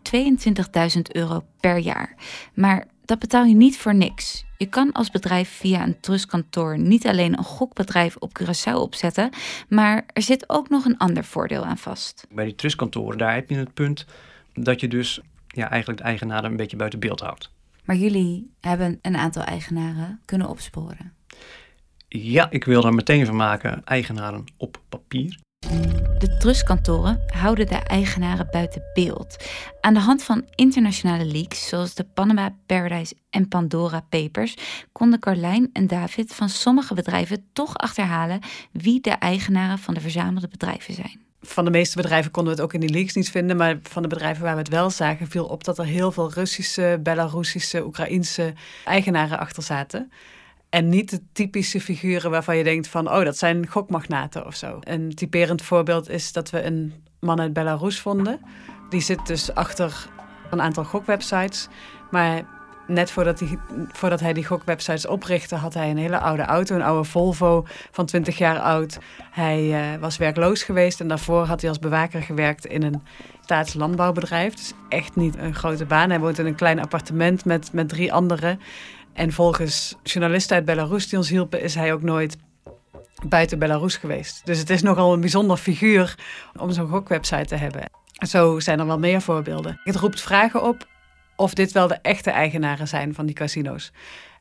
22.000 0.96 1.02
euro 1.12 1.44
per 1.60 1.78
jaar. 1.78 2.16
Maar 2.54 2.86
dat 3.06 3.20
betaal 3.20 3.46
je 3.46 3.56
niet 3.56 3.78
voor 3.78 3.96
niks. 3.96 4.46
Je 4.58 4.70
kan 4.70 4.92
als 4.92 5.10
bedrijf 5.10 5.50
via 5.50 5.84
een 5.84 6.00
trustkantoor 6.00 6.80
niet 6.80 7.08
alleen 7.08 7.38
een 7.38 7.44
gokbedrijf 7.44 8.16
op 8.16 8.40
Curaçao 8.42 8.76
opzetten, 8.76 9.30
maar 9.70 10.06
er 10.08 10.22
zit 10.22 10.50
ook 10.50 10.70
nog 10.70 10.86
een 10.86 10.98
ander 10.98 11.24
voordeel 11.24 11.66
aan 11.66 11.78
vast. 11.78 12.28
Bij 12.30 12.46
die 12.46 12.56
trustkantoren, 12.56 13.18
daar 13.18 13.34
heb 13.34 13.50
je 13.50 13.56
het 13.56 13.74
punt 13.74 14.06
dat 14.54 14.80
je 14.80 14.88
dus 14.88 15.22
ja, 15.54 15.70
eigenlijk 15.70 16.02
de 16.02 16.08
eigenaren 16.08 16.52
een 16.52 16.58
beetje 16.58 16.78
buiten 16.78 17.00
beeld 17.00 17.20
houdt. 17.20 17.52
Maar 17.84 17.96
jullie 17.96 18.52
hebben 18.62 19.00
een 19.02 19.18
aantal 19.18 19.44
eigenaren 19.44 20.22
kunnen 20.26 20.50
opsporen. 20.50 21.14
Ja, 22.08 22.50
ik 22.50 22.64
wil 22.64 22.86
er 22.86 22.94
meteen 22.94 23.26
van 23.26 23.36
maken 23.36 23.84
eigenaren 23.86 24.44
op 24.58 24.82
papier. 24.90 25.40
De 26.18 26.38
trustkantoren 26.40 27.20
houden 27.28 27.68
de 27.68 27.76
eigenaren 27.76 28.48
buiten 28.52 28.82
beeld. 28.94 29.46
Aan 29.82 29.94
de 29.94 30.00
hand 30.00 30.24
van 30.24 30.46
internationale 30.56 31.26
leaks, 31.26 31.68
zoals 31.68 31.96
de 31.96 32.04
Panama 32.04 32.56
Paradise 32.66 33.16
en 33.30 33.48
Pandora 33.48 34.06
Papers, 34.10 34.58
konden 34.92 35.20
Carlijn 35.20 35.70
en 35.74 35.88
David 35.88 36.34
van 36.34 36.50
sommige 36.50 36.94
bedrijven 36.94 37.46
toch 37.54 37.78
achterhalen 37.78 38.40
wie 38.72 39.02
de 39.02 39.12
eigenaren 39.12 39.80
van 39.80 39.94
de 39.94 40.00
verzamelde 40.00 40.48
bedrijven 40.48 40.94
zijn. 40.94 41.22
Van 41.46 41.66
de 41.66 41.72
meeste 41.72 41.96
bedrijven 41.96 42.32
konden 42.32 42.56
we 42.56 42.62
het 42.62 42.70
ook 42.70 42.82
in 42.82 42.88
die 42.88 42.96
leaks 42.96 43.14
niet 43.14 43.32
vinden, 43.32 43.58
maar 43.58 43.80
van 43.82 44.02
de 44.02 44.08
bedrijven 44.08 44.44
waar 44.44 44.54
we 44.54 44.60
het 44.60 44.70
wel 44.70 44.90
zagen, 44.90 45.28
viel 45.28 45.46
op 45.46 45.64
dat 45.64 45.78
er 45.78 45.86
heel 45.86 46.12
veel 46.12 46.34
Russische, 46.34 47.00
Belarussische, 47.04 47.86
Oekraïnse 47.86 48.54
eigenaren 48.86 49.40
achter 49.40 49.64
zaten. 49.64 50.12
En 50.70 50.90
niet 50.90 51.10
de 51.10 51.22
typische 51.32 51.82
figuren 51.82 52.32
waarvan 52.32 52.58
je 52.58 52.64
denkt 52.64 52.88
van, 52.88 53.12
oh, 53.12 53.24
dat 53.24 53.38
zijn 53.38 53.68
gokmagnaten 53.68 54.46
of 54.46 54.56
zo. 54.56 54.80
Een 54.82 55.16
typerend 55.16 55.62
voorbeeld 55.62 56.10
is 56.10 56.32
dat 56.32 56.50
we 56.50 56.64
een 56.64 56.94
man 57.20 57.40
uit 57.40 57.54
Belarus 57.54 58.00
vonden. 58.00 58.40
Die 58.90 59.02
zit 59.02 59.26
dus 59.26 59.54
achter 59.56 60.08
een 60.52 60.62
aantal 60.62 60.84
gokwebsites. 60.84 61.68
Maar 62.12 62.46
net 62.88 63.12
voordat 63.12 63.40
hij, 63.40 63.60
voordat 63.92 64.20
hij 64.20 64.34
die 64.34 64.46
gokwebsites 64.46 65.08
oprichtte, 65.08 65.56
had 65.56 65.74
hij 65.74 65.90
een 65.90 65.98
hele 65.98 66.20
oude 66.20 66.44
auto, 66.44 66.76
een 66.76 66.82
oude 66.82 67.10
Volvo 67.10 67.66
van 67.92 68.06
20 68.06 68.38
jaar 68.38 68.60
oud. 68.60 68.98
Hij 69.32 69.64
uh, 69.64 70.00
was 70.00 70.18
werkloos 70.18 70.64
geweest 70.64 71.00
en 71.00 71.08
daarvoor 71.08 71.46
had 71.46 71.62
hij 71.62 71.70
als 71.70 71.80
bewaker 71.80 72.22
gewerkt 72.22 72.66
in 72.66 72.84
een 72.84 73.02
staatslandbouwbedrijf. 73.42 74.54
Dus 74.54 74.74
echt 74.90 75.16
niet 75.16 75.38
een 75.38 75.56
grote 75.56 75.86
baan. 75.86 76.10
Hij 76.10 76.20
woont 76.20 76.40
in 76.40 76.46
een 76.46 76.56
klein 76.56 76.80
appartement 76.80 77.46
met, 77.46 77.74
met 77.74 77.90
drie 77.90 78.14
anderen. 78.14 78.60
En 79.14 79.32
volgens 79.32 79.96
journalisten 80.04 80.56
uit 80.56 80.66
Belarus 80.66 81.10
die 81.10 81.18
ons 81.18 81.30
hielpen, 81.30 81.62
is 81.62 81.76
hij 81.76 81.94
ook 81.94 82.02
nooit 82.02 82.38
buiten 83.28 83.60
Belarus 83.60 83.98
geweest. 83.98 84.42
Dus 84.46 84.60
het 84.60 84.70
is 84.70 84.82
nogal 84.82 85.14
een 85.14 85.20
bijzonder 85.20 85.58
figuur 85.58 86.16
om 86.60 86.72
zo'n 86.72 86.90
gokwebsite 86.90 87.46
te 87.46 87.56
hebben. 87.56 87.90
Zo 88.28 88.60
zijn 88.60 88.80
er 88.80 88.86
wel 88.86 89.00
meer 89.00 89.22
voorbeelden. 89.22 89.80
Het 89.84 89.96
roept 89.96 90.22
vragen 90.22 90.64
op 90.64 90.88
of 91.36 91.54
dit 91.54 91.72
wel 91.72 91.88
de 91.88 92.00
echte 92.02 92.32
eigenaren 92.32 92.88
zijn 92.88 93.14
van 93.14 93.26
die 93.26 93.36
casino's. 93.36 93.92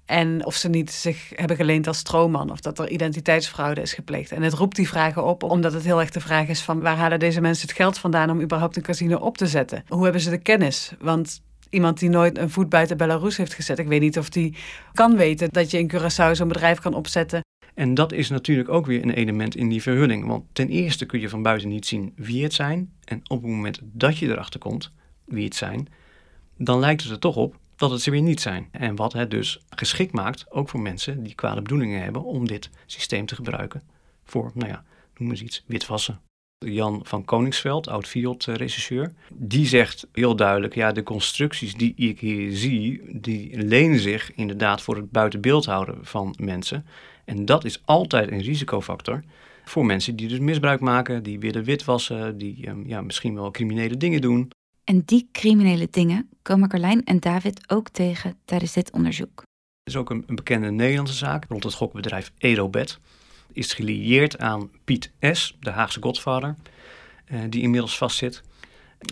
En 0.04 0.46
of 0.46 0.54
ze 0.54 0.68
niet 0.68 0.90
zich 0.90 1.32
hebben 1.34 1.56
geleend 1.56 1.86
als 1.86 1.98
stroomman 1.98 2.50
of 2.50 2.60
dat 2.60 2.78
er 2.78 2.90
identiteitsfraude 2.90 3.80
is 3.80 3.92
gepleegd. 3.92 4.32
En 4.32 4.42
het 4.42 4.52
roept 4.52 4.76
die 4.76 4.88
vragen 4.88 5.24
op 5.24 5.42
omdat 5.42 5.72
het 5.72 5.84
heel 5.84 6.00
erg 6.00 6.10
de 6.10 6.20
vraag 6.20 6.48
is 6.48 6.60
van 6.60 6.80
waar 6.80 6.96
halen 6.96 7.18
deze 7.18 7.40
mensen 7.40 7.66
het 7.66 7.76
geld 7.76 7.98
vandaan 7.98 8.30
om 8.30 8.40
überhaupt 8.40 8.76
een 8.76 8.82
casino 8.82 9.16
op 9.16 9.36
te 9.36 9.46
zetten? 9.46 9.84
Hoe 9.88 10.02
hebben 10.02 10.20
ze 10.20 10.30
de 10.30 10.38
kennis? 10.38 10.92
Want 11.00 11.40
iemand 11.70 11.98
die 11.98 12.08
nooit 12.08 12.38
een 12.38 12.50
voet 12.50 12.68
buiten 12.68 12.96
Belarus 12.96 13.36
heeft 13.36 13.54
gezet. 13.54 13.78
Ik 13.78 13.86
weet 13.86 14.00
niet 14.00 14.18
of 14.18 14.28
die 14.28 14.56
kan 14.92 15.16
weten 15.16 15.48
dat 15.50 15.70
je 15.70 15.78
in 15.78 15.92
Curaçao 15.94 16.30
zo'n 16.32 16.48
bedrijf 16.48 16.78
kan 16.78 16.94
opzetten. 16.94 17.40
En 17.74 17.94
dat 17.94 18.12
is 18.12 18.30
natuurlijk 18.30 18.68
ook 18.68 18.86
weer 18.86 19.02
een 19.02 19.10
element 19.10 19.56
in 19.56 19.68
die 19.68 19.82
verhulling. 19.82 20.26
Want 20.26 20.44
ten 20.52 20.68
eerste 20.68 21.06
kun 21.06 21.20
je 21.20 21.28
van 21.28 21.42
buiten 21.42 21.68
niet 21.68 21.86
zien 21.86 22.12
wie 22.16 22.42
het 22.42 22.54
zijn. 22.54 22.92
En 23.04 23.20
op 23.26 23.42
het 23.42 23.50
moment 23.50 23.78
dat 23.82 24.18
je 24.18 24.28
erachter 24.28 24.60
komt 24.60 24.92
wie 25.24 25.44
het 25.44 25.54
zijn, 25.54 25.88
dan 26.64 26.80
lijkt 26.80 27.02
het 27.02 27.10
er 27.10 27.18
toch 27.18 27.36
op 27.36 27.56
dat 27.76 27.90
het 27.90 28.00
ze 28.00 28.10
weer 28.10 28.22
niet 28.22 28.40
zijn. 28.40 28.68
En 28.70 28.96
wat 28.96 29.12
het 29.12 29.30
dus 29.30 29.60
geschikt 29.70 30.12
maakt, 30.12 30.50
ook 30.50 30.68
voor 30.68 30.80
mensen 30.80 31.22
die 31.22 31.34
kwade 31.34 31.62
bedoelingen 31.62 32.02
hebben, 32.02 32.24
om 32.24 32.46
dit 32.46 32.70
systeem 32.86 33.26
te 33.26 33.34
gebruiken 33.34 33.82
voor, 34.24 34.50
nou 34.54 34.70
ja, 34.70 34.84
noem 35.16 35.30
eens 35.30 35.42
iets, 35.42 35.64
witwassen. 35.66 36.20
Jan 36.58 37.00
van 37.02 37.24
Koningsveld, 37.24 37.88
oud-Fiat-regisseur, 37.88 39.12
die 39.32 39.66
zegt 39.66 40.06
heel 40.12 40.36
duidelijk: 40.36 40.74
ja, 40.74 40.92
de 40.92 41.02
constructies 41.02 41.74
die 41.74 41.94
ik 41.96 42.20
hier 42.20 42.56
zie, 42.56 43.02
die 43.20 43.62
lenen 43.62 43.98
zich 43.98 44.32
inderdaad 44.34 44.82
voor 44.82 44.96
het 44.96 45.10
buitenbeeld 45.10 45.64
houden 45.64 45.98
van 46.02 46.34
mensen. 46.38 46.86
En 47.24 47.44
dat 47.44 47.64
is 47.64 47.82
altijd 47.84 48.30
een 48.30 48.42
risicofactor 48.42 49.22
voor 49.64 49.86
mensen 49.86 50.16
die 50.16 50.28
dus 50.28 50.38
misbruik 50.38 50.80
maken, 50.80 51.22
die 51.22 51.38
willen 51.38 51.64
witwassen, 51.64 52.38
die 52.38 52.68
um, 52.68 52.86
ja, 52.86 53.00
misschien 53.00 53.34
wel 53.34 53.50
criminele 53.50 53.96
dingen 53.96 54.20
doen. 54.20 54.50
En 54.84 55.02
die 55.04 55.28
criminele 55.32 55.88
dingen 55.90 56.28
komen 56.42 56.68
Carlijn 56.68 57.04
en 57.04 57.18
David 57.18 57.70
ook 57.70 57.88
tegen 57.88 58.36
tijdens 58.44 58.72
dit 58.72 58.92
onderzoek. 58.92 59.38
Er 59.38 59.92
is 59.92 59.96
ook 59.96 60.10
een, 60.10 60.24
een 60.26 60.34
bekende 60.34 60.70
Nederlandse 60.70 61.14
zaak 61.14 61.44
rond 61.48 61.64
het 61.64 61.74
gokbedrijf 61.74 62.32
Edobet 62.38 62.98
is 63.52 63.72
gelieerd 63.72 64.38
aan 64.38 64.70
Piet 64.84 65.12
S., 65.20 65.56
de 65.60 65.70
Haagse 65.70 66.02
godvader, 66.02 66.54
uh, 67.32 67.40
die 67.48 67.62
inmiddels 67.62 67.96
vastzit. 67.96 68.42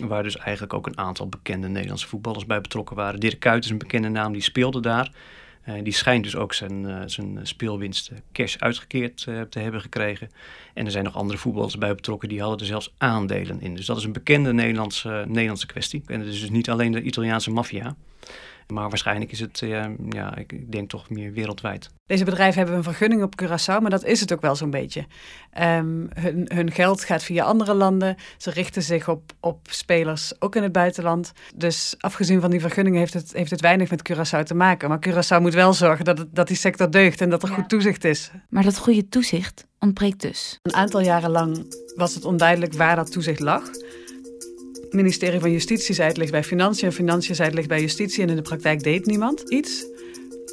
Waar 0.07 0.23
dus 0.23 0.37
eigenlijk 0.37 0.73
ook 0.73 0.87
een 0.87 0.97
aantal 0.97 1.27
bekende 1.27 1.67
Nederlandse 1.67 2.07
voetballers 2.07 2.45
bij 2.45 2.61
betrokken 2.61 2.95
waren. 2.95 3.19
Dirk 3.19 3.39
Kuyt 3.39 3.63
is 3.63 3.69
een 3.69 3.77
bekende 3.77 4.09
naam, 4.09 4.33
die 4.33 4.41
speelde 4.41 4.79
daar. 4.79 5.11
Uh, 5.67 5.75
die 5.83 5.93
schijnt 5.93 6.23
dus 6.23 6.35
ook 6.35 6.53
zijn, 6.53 6.83
uh, 6.83 7.01
zijn 7.05 7.39
speelwinst 7.43 8.11
cash 8.31 8.57
uitgekeerd 8.57 9.17
te 9.49 9.59
hebben 9.59 9.81
gekregen. 9.81 10.29
En 10.73 10.85
er 10.85 10.91
zijn 10.91 11.03
nog 11.03 11.15
andere 11.15 11.39
voetballers 11.39 11.77
bij 11.77 11.95
betrokken, 11.95 12.29
die 12.29 12.41
hadden 12.41 12.59
er 12.59 12.65
zelfs 12.65 12.93
aandelen 12.97 13.61
in. 13.61 13.75
Dus 13.75 13.85
dat 13.85 13.97
is 13.97 14.03
een 14.03 14.11
bekende 14.11 14.53
Nederlandse, 14.53 15.23
Nederlandse 15.27 15.65
kwestie. 15.65 16.03
En 16.05 16.19
het 16.19 16.29
is 16.29 16.39
dus 16.39 16.49
niet 16.49 16.69
alleen 16.69 16.91
de 16.91 17.01
Italiaanse 17.01 17.51
maffia. 17.51 17.95
Maar 18.71 18.89
waarschijnlijk 18.89 19.31
is 19.31 19.39
het, 19.39 19.61
uh, 19.61 19.85
ja, 20.09 20.37
ik 20.37 20.71
denk 20.71 20.89
toch 20.89 21.09
meer 21.09 21.33
wereldwijd. 21.33 21.89
Deze 22.05 22.23
bedrijven 22.23 22.57
hebben 22.57 22.75
een 22.77 22.83
vergunning 22.83 23.23
op 23.23 23.41
Curaçao, 23.41 23.81
maar 23.81 23.89
dat 23.89 24.05
is 24.05 24.19
het 24.19 24.33
ook 24.33 24.41
wel 24.41 24.55
zo'n 24.55 24.69
beetje. 24.69 25.05
Um, 25.59 26.09
hun, 26.13 26.51
hun, 26.53 26.71
geld 26.71 27.03
gaat 27.03 27.23
via 27.23 27.43
andere 27.43 27.73
landen. 27.73 28.15
Ze 28.37 28.51
richten 28.51 28.81
zich 28.81 29.09
op, 29.09 29.31
op 29.39 29.67
spelers 29.69 30.41
ook 30.41 30.55
in 30.55 30.63
het 30.63 30.71
buitenland. 30.71 31.31
Dus 31.55 31.95
afgezien 31.99 32.41
van 32.41 32.49
die 32.49 32.59
vergunning 32.59 32.95
heeft 32.95 33.13
het, 33.13 33.33
heeft 33.33 33.51
het 33.51 33.61
weinig 33.61 33.89
met 33.89 34.11
Curaçao 34.11 34.43
te 34.43 34.55
maken. 34.55 34.89
Maar 34.89 34.99
Curaçao 35.07 35.41
moet 35.41 35.53
wel 35.53 35.73
zorgen 35.73 36.05
dat, 36.05 36.17
het, 36.17 36.35
dat 36.35 36.47
die 36.47 36.57
sector 36.57 36.91
deugt 36.91 37.21
en 37.21 37.29
dat 37.29 37.43
er 37.43 37.49
goed 37.49 37.69
toezicht 37.69 38.03
is. 38.03 38.31
Maar 38.49 38.63
dat 38.63 38.77
goede 38.77 39.09
toezicht 39.09 39.65
ontbreekt 39.79 40.21
dus. 40.21 40.59
Een 40.61 40.73
aantal 40.73 41.01
jaren 41.01 41.31
lang 41.31 41.75
was 41.95 42.15
het 42.15 42.25
onduidelijk 42.25 42.73
waar 42.73 42.95
dat 42.95 43.11
toezicht 43.11 43.39
lag 43.39 43.63
ministerie 44.93 45.39
van 45.39 45.51
Justitie 45.51 45.95
zei 45.95 46.07
het 46.07 46.17
ligt 46.17 46.31
bij 46.31 46.43
Financiën. 46.43 46.87
En 46.87 46.93
Financiën 46.93 47.35
zei 47.35 47.47
het 47.47 47.57
ligt 47.57 47.67
bij 47.69 47.81
Justitie. 47.81 48.23
En 48.23 48.29
in 48.29 48.35
de 48.35 48.41
praktijk 48.41 48.83
deed 48.83 49.05
niemand 49.05 49.49
iets. 49.49 49.85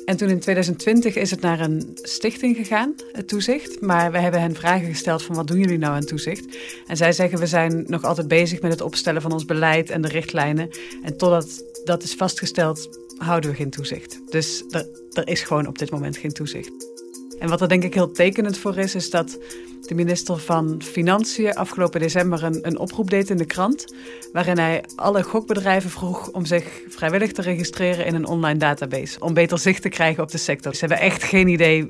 En 0.05 0.17
toen 0.17 0.29
in 0.29 0.41
2020 0.41 1.17
is 1.17 1.31
het 1.31 1.41
naar 1.41 1.61
een 1.61 1.99
stichting 2.03 2.57
gegaan, 2.57 2.95
het 3.13 3.29
toezicht. 3.29 3.81
Maar 3.81 4.13
we 4.13 4.19
hebben 4.19 4.41
hen 4.41 4.55
vragen 4.55 4.87
gesteld 4.87 5.23
van 5.23 5.35
wat 5.35 5.47
doen 5.47 5.59
jullie 5.59 5.79
nou 5.79 5.95
aan 5.95 6.05
toezicht? 6.05 6.57
En 6.87 6.97
zij 6.97 7.13
zeggen 7.13 7.39
we 7.39 7.47
zijn 7.47 7.85
nog 7.87 8.05
altijd 8.05 8.29
bezig 8.29 8.61
met 8.61 8.71
het 8.71 8.81
opstellen 8.81 9.23
van 9.23 9.33
ons 9.33 9.45
beleid 9.45 9.91
en 9.91 10.01
de 10.01 10.09
richtlijnen. 10.09 10.69
En 11.03 11.17
totdat 11.17 11.65
dat 11.85 12.03
is 12.03 12.15
vastgesteld, 12.15 12.89
houden 13.17 13.51
we 13.51 13.57
geen 13.57 13.71
toezicht. 13.71 14.21
Dus 14.31 14.65
er, 14.71 14.87
er 15.13 15.29
is 15.29 15.43
gewoon 15.43 15.67
op 15.67 15.79
dit 15.79 15.91
moment 15.91 16.17
geen 16.17 16.33
toezicht. 16.33 16.98
En 17.39 17.49
wat 17.49 17.61
er 17.61 17.69
denk 17.69 17.85
ik 17.85 17.95
heel 17.95 18.11
tekenend 18.11 18.59
voor 18.59 18.77
is, 18.77 18.95
is 18.95 19.11
dat 19.11 19.39
de 19.81 19.95
minister 19.95 20.39
van 20.39 20.83
Financiën 20.83 21.55
afgelopen 21.55 22.01
december 22.01 22.45
een, 22.45 22.67
een 22.67 22.79
oproep 22.79 23.11
deed 23.11 23.31
in 23.31 23.37
de 23.37 23.45
krant. 23.45 23.95
Waarin 24.33 24.59
hij 24.59 24.85
alle 24.97 25.23
gokbedrijven 25.23 25.91
vroeg 25.91 26.31
om 26.31 26.45
zich 26.45 26.81
vrijwillig 26.89 27.33
te 27.33 27.43
registreren 27.43 28.07
in 28.07 28.15
een 28.15 28.27
online 28.27 28.59
database. 28.59 29.21
Om 29.21 29.35
beter 29.35 29.59
zicht 29.59 29.83
te 29.83 29.89
krijgen 29.89 30.23
op 30.23 30.31
de 30.31 30.39
sector. 30.39 30.75
Ze 30.75 30.81
hebben 30.81 30.99
echt 30.99 31.23
geen 31.23 31.49
idee 31.49 31.89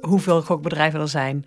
hoeveel 0.00 0.42
gokbedrijven 0.42 1.00
er 1.00 1.08
zijn 1.08 1.44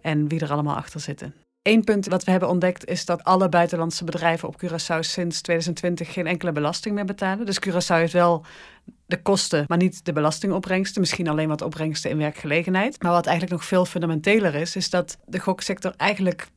en 0.00 0.28
wie 0.28 0.40
er 0.40 0.52
allemaal 0.52 0.76
achter 0.76 1.00
zitten. 1.00 1.43
Eén 1.64 1.84
punt 1.84 2.06
wat 2.06 2.24
we 2.24 2.30
hebben 2.30 2.48
ontdekt 2.48 2.86
is 2.86 3.04
dat 3.04 3.24
alle 3.24 3.48
buitenlandse 3.48 4.04
bedrijven 4.04 4.48
op 4.48 4.62
Curaçao 4.64 4.98
sinds 5.00 5.40
2020 5.40 6.12
geen 6.12 6.26
enkele 6.26 6.52
belasting 6.52 6.94
meer 6.94 7.04
betalen. 7.04 7.46
Dus 7.46 7.58
Curaçao 7.68 7.94
heeft 7.94 8.12
wel 8.12 8.44
de 9.06 9.22
kosten, 9.22 9.64
maar 9.68 9.78
niet 9.78 10.04
de 10.04 10.12
belastingopbrengsten. 10.12 11.00
Misschien 11.00 11.28
alleen 11.28 11.48
wat 11.48 11.62
opbrengsten 11.62 12.10
in 12.10 12.16
werkgelegenheid. 12.16 13.02
Maar 13.02 13.12
wat 13.12 13.26
eigenlijk 13.26 13.56
nog 13.56 13.68
veel 13.68 13.84
fundamenteler 13.84 14.54
is, 14.54 14.76
is 14.76 14.90
dat 14.90 15.18
de 15.26 15.38
goksector 15.38 15.94
eigenlijk, 15.96 16.48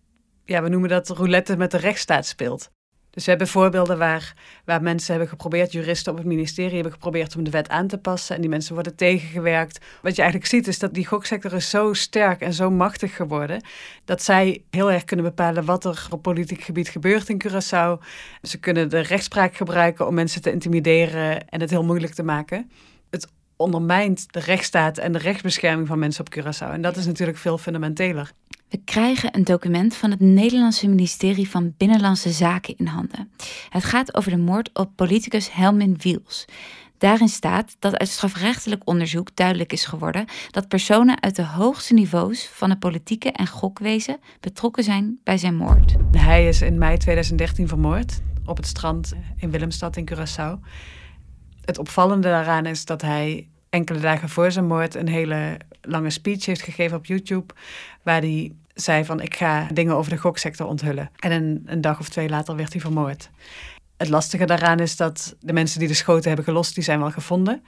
ja, 0.46 0.64
we 0.64 0.70
noemen 0.70 0.90
dat 0.90 1.10
roulette 1.10 1.58
met 1.58 1.72
de 1.72 1.78
rechtsstaat 1.78 2.26
speelt. 2.26 2.70
Dus 3.18 3.26
we 3.26 3.32
hebben 3.32 3.52
voorbeelden 3.52 3.98
waar, 3.98 4.34
waar 4.66 4.82
mensen 4.82 5.12
hebben 5.12 5.30
geprobeerd, 5.30 5.72
juristen 5.72 6.12
op 6.12 6.18
het 6.18 6.28
ministerie 6.28 6.74
hebben 6.74 6.92
geprobeerd 6.92 7.36
om 7.36 7.44
de 7.44 7.50
wet 7.50 7.70
aan 7.70 7.88
te 7.88 7.98
passen. 7.98 8.36
En 8.36 8.42
die 8.42 8.50
mensen 8.50 8.74
worden 8.74 8.96
tegengewerkt. 8.96 9.86
Wat 10.02 10.16
je 10.16 10.22
eigenlijk 10.22 10.52
ziet 10.52 10.68
is 10.68 10.80
dat 10.80 10.94
die 10.94 11.06
goksector 11.08 11.54
is 11.54 11.70
zo 11.70 11.94
sterk 11.94 12.42
en 12.42 12.54
zo 12.54 12.70
machtig 12.70 13.16
geworden. 13.16 13.62
Dat 14.06 14.24
zij 14.24 14.64
heel 14.70 14.92
erg 14.92 15.04
kunnen 15.04 15.26
bepalen 15.26 15.66
wat 15.66 15.86
er 15.86 16.08
op 16.10 16.22
politiek 16.22 16.62
gebied 16.62 16.90
gebeurt 16.90 17.30
in 17.30 17.42
Curaçao. 17.48 18.06
Ze 18.42 18.58
kunnen 18.60 18.90
de 18.90 19.00
rechtspraak 19.00 19.56
gebruiken 19.56 20.08
om 20.08 20.14
mensen 20.14 20.42
te 20.42 20.52
intimideren 20.52 21.50
en 21.50 21.62
het 21.62 21.70
heel 21.70 21.84
moeilijk 21.84 22.14
te 22.14 22.24
maken. 22.24 22.72
Het 23.10 23.28
ondermijnt 23.56 24.34
de 24.34 24.40
rechtsstaat 24.40 24.98
en 24.98 25.12
de 25.12 25.20
rechtsbescherming 25.20 25.88
van 25.88 26.00
mensen 26.00 26.26
op 26.26 26.36
Curaçao. 26.36 26.72
En 26.72 26.82
dat 26.82 26.98
is 26.98 27.06
natuurlijk 27.06 27.38
veel 27.38 27.58
fundamenteler. 27.58 28.32
We 28.70 28.82
krijgen 28.86 29.36
een 29.36 29.44
document 29.44 29.96
van 29.96 30.12
het 30.12 30.20
Nederlandse 30.20 30.88
ministerie 30.88 31.50
van 31.50 31.74
Binnenlandse 31.78 32.32
Zaken 32.32 32.78
in 32.78 32.86
handen. 32.86 33.32
Het 33.70 33.84
gaat 33.84 34.16
over 34.16 34.32
de 34.32 34.38
moord 34.38 34.70
op 34.74 34.92
politicus 34.96 35.54
Helmin 35.54 35.98
Wiels. 35.98 36.46
Daarin 36.98 37.28
staat 37.28 37.76
dat 37.80 37.98
uit 37.98 38.10
strafrechtelijk 38.10 38.82
onderzoek 38.86 39.36
duidelijk 39.36 39.74
is 39.74 39.86
geworden 39.86 40.26
dat 40.52 40.68
personen 40.68 41.22
uit 41.22 41.36
de 41.36 41.46
hoogste 41.46 41.94
niveaus 41.94 42.48
van 42.48 42.70
het 42.70 42.80
politieke 42.80 43.32
en 43.32 43.48
gokwezen 43.48 44.20
betrokken 44.40 44.84
zijn 44.84 45.20
bij 45.24 45.38
zijn 45.38 45.56
moord. 45.56 45.96
Hij 46.12 46.48
is 46.48 46.62
in 46.62 46.78
mei 46.78 46.98
2013 46.98 47.68
vermoord 47.68 48.22
op 48.46 48.58
het 48.58 48.68
strand 48.68 49.14
in 49.38 49.52
Willemstad 49.52 49.98
in 49.98 50.10
Curaçao. 50.12 50.60
Het 51.62 51.78
opvallende 51.78 52.28
daaraan 52.28 52.66
is 52.66 52.86
dat 52.86 53.02
hij 53.02 53.48
enkele 53.70 54.00
dagen 54.00 54.30
voor 54.30 54.52
zijn 54.52 54.68
moord 54.68 54.96
een 54.96 55.08
hele 55.08 55.58
lange 55.88 56.10
speech 56.10 56.46
heeft 56.46 56.62
gegeven 56.62 56.98
op 56.98 57.06
YouTube. 57.06 57.54
Waar 58.04 58.22
hij 58.22 58.52
zei 58.74 59.06
van 59.06 59.22
ik 59.22 59.36
ga 59.36 59.68
dingen 59.74 59.96
over 59.96 60.12
de 60.12 60.18
goksector 60.18 60.68
onthullen. 60.68 61.12
En 61.16 61.32
een, 61.32 61.64
een 61.66 61.82
dag 61.82 62.00
of 62.00 62.10
twee 62.10 62.30
later 62.30 62.56
werd 62.56 62.72
hij 62.72 62.82
vermoord. 62.82 63.30
Het 63.98 64.10
lastige 64.10 64.46
daaraan 64.46 64.80
is 64.80 64.96
dat 64.96 65.36
de 65.40 65.54
mensen 65.54 65.80
die 65.80 65.88
de 65.88 65.94
schoten 65.94 66.28
hebben 66.28 66.46
gelost, 66.46 66.76
die 66.76 66.84
zijn 66.84 67.00
wel 67.00 67.12
gevonden. 67.12 67.64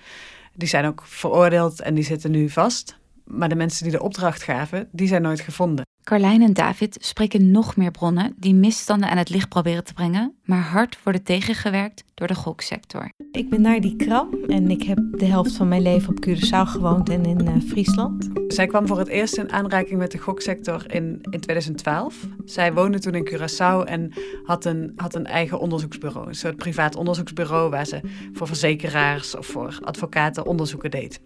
Die 0.54 0.68
zijn 0.68 0.86
ook 0.86 1.04
veroordeeld 1.06 1.82
en 1.82 1.94
die 1.94 2.04
zitten 2.04 2.32
nu 2.32 2.50
vast. 2.50 2.98
Maar 3.24 3.50
de 3.50 3.56
mensen 3.56 3.84
die 3.84 3.92
de 3.92 4.04
opdracht 4.04 4.44
gaven, 4.44 4.88
die 4.92 5.08
zijn 5.08 5.22
nooit 5.22 5.40
gevonden. 5.40 5.88
Carlijn 6.10 6.42
en 6.42 6.54
David 6.54 6.98
spreken 7.00 7.51
nog 7.51 7.75
meer 7.75 7.92
bronnen 7.92 8.34
die 8.38 8.54
misstanden 8.54 9.10
aan 9.10 9.18
het 9.18 9.30
licht 9.30 9.50
proberen 9.50 9.84
te 9.84 9.94
brengen, 9.94 10.34
maar 10.44 10.62
hard 10.62 11.04
worden 11.04 11.24
tegengewerkt 11.24 12.04
door 12.13 12.28
de 12.28 12.36
goksector. 12.36 13.12
Ik 13.32 13.50
ben 13.50 13.62
Nardi 13.62 13.96
Kram 13.96 14.34
en 14.48 14.70
ik 14.70 14.84
heb 14.84 15.00
de 15.12 15.25
helft 15.25 15.56
van 15.56 15.68
mijn 15.68 15.82
leven 15.82 16.10
op 16.10 16.25
Curaçao 16.28 16.72
gewoond 16.72 17.10
en 17.10 17.25
in 17.25 17.48
uh, 17.48 17.62
Friesland. 17.68 18.30
Zij 18.48 18.68
kwam 18.68 18.88
voor 18.88 18.98
het 18.98 19.08
eerst 19.08 19.38
in 19.38 19.51
aanraking 19.51 20.00
met 20.00 20.12
de 20.12 20.18
goksector 20.18 20.94
in, 20.94 21.22
in 21.30 21.39
2012. 21.39 22.28
Zij 22.46 22.74
woonde 22.74 23.00
toen 23.00 23.16
in 23.16 23.30
Curaçao 23.30 23.86
en 23.86 24.13
had 24.44 24.66
een, 24.66 24.94
had 24.96 25.16
een 25.16 25.25
eigen 25.25 25.60
onderzoeksbureau. 25.60 26.28
Een 26.28 26.36
soort 26.36 26.56
privaat 26.56 26.96
onderzoeksbureau 26.96 27.70
waar 27.70 27.86
ze 27.86 28.01
voor 28.34 28.48
verzekeraars 28.48 29.36
of 29.36 29.46
voor 29.46 29.80
advocaten 29.82 30.46
onderzoeken 30.46 30.92
deed. 30.92 31.22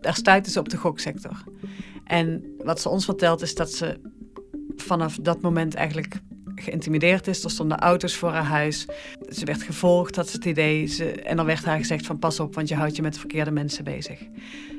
Daar 0.00 0.14
stuitte 0.14 0.50
ze 0.50 0.58
op 0.58 0.68
de 0.68 0.76
goksector. 0.76 1.44
En 2.04 2.54
wat 2.64 2.80
ze 2.80 2.88
ons 2.88 3.04
vertelt 3.04 3.42
is 3.42 3.54
dat 3.54 3.72
ze 3.72 4.14
vanaf 4.76 5.18
dat 5.22 5.40
moment 5.40 5.74
eigenlijk 5.74 6.20
geïntimideerd 6.54 7.26
is. 7.26 7.44
Er 7.44 7.50
stonden 7.50 7.78
auto's 7.78 8.16
voor 8.16 8.30
haar 8.30 8.44
huis. 8.44 8.86
Ze 9.28 9.44
werd 9.44 9.62
gevolgd, 9.62 10.14
dat 10.14 10.28
ze 10.28 10.36
het 10.36 10.44
idee. 10.44 10.86
Ze, 10.86 11.12
en 11.12 11.36
dan 11.36 11.46
werd 11.46 11.64
haar 11.64 11.78
gezegd 11.78 12.06
van 12.06 12.18
pas 12.18 12.40
op, 12.40 12.54
want 12.54 12.68
je 12.68 12.74
houdt 12.74 12.96
je 12.96 13.02
met 13.02 13.14
de 13.14 13.20
verkeerde 13.20 13.50
mensen 13.50 13.84
bezig. 13.84 14.20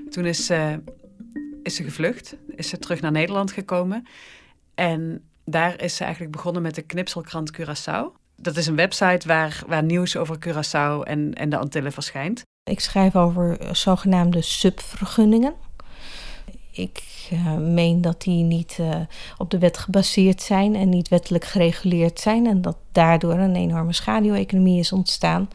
Toen 0.09 0.25
is 0.25 0.45
ze, 0.45 0.79
is 1.63 1.75
ze 1.75 1.83
gevlucht, 1.83 2.35
is 2.55 2.69
ze 2.69 2.79
terug 2.79 3.01
naar 3.01 3.11
Nederland 3.11 3.51
gekomen. 3.51 4.07
En 4.75 5.23
daar 5.45 5.81
is 5.81 5.95
ze 5.95 6.03
eigenlijk 6.03 6.31
begonnen 6.31 6.61
met 6.61 6.75
de 6.75 6.81
knipselkrant 6.81 7.57
Curaçao. 7.57 8.25
Dat 8.35 8.57
is 8.57 8.67
een 8.67 8.75
website 8.75 9.27
waar, 9.27 9.63
waar 9.67 9.83
nieuws 9.83 10.17
over 10.17 10.37
Curaçao 10.47 11.03
en, 11.03 11.33
en 11.33 11.49
de 11.49 11.57
Antillen 11.57 11.91
verschijnt. 11.91 12.41
Ik 12.63 12.79
schrijf 12.79 13.15
over 13.15 13.57
zogenaamde 13.75 14.41
subvergunningen. 14.41 15.53
Ik 16.77 17.03
uh, 17.33 17.55
meen 17.55 18.01
dat 18.01 18.21
die 18.21 18.43
niet 18.43 18.77
uh, 18.79 18.95
op 19.37 19.49
de 19.49 19.57
wet 19.57 19.77
gebaseerd 19.77 20.41
zijn 20.41 20.75
en 20.75 20.89
niet 20.89 21.07
wettelijk 21.07 21.45
gereguleerd 21.45 22.19
zijn. 22.19 22.47
En 22.47 22.61
dat 22.61 22.77
daardoor 22.91 23.33
een 23.33 23.55
enorme 23.55 23.93
schaduweconomie 23.93 24.79
is 24.79 24.91
ontstaan. 24.91 25.49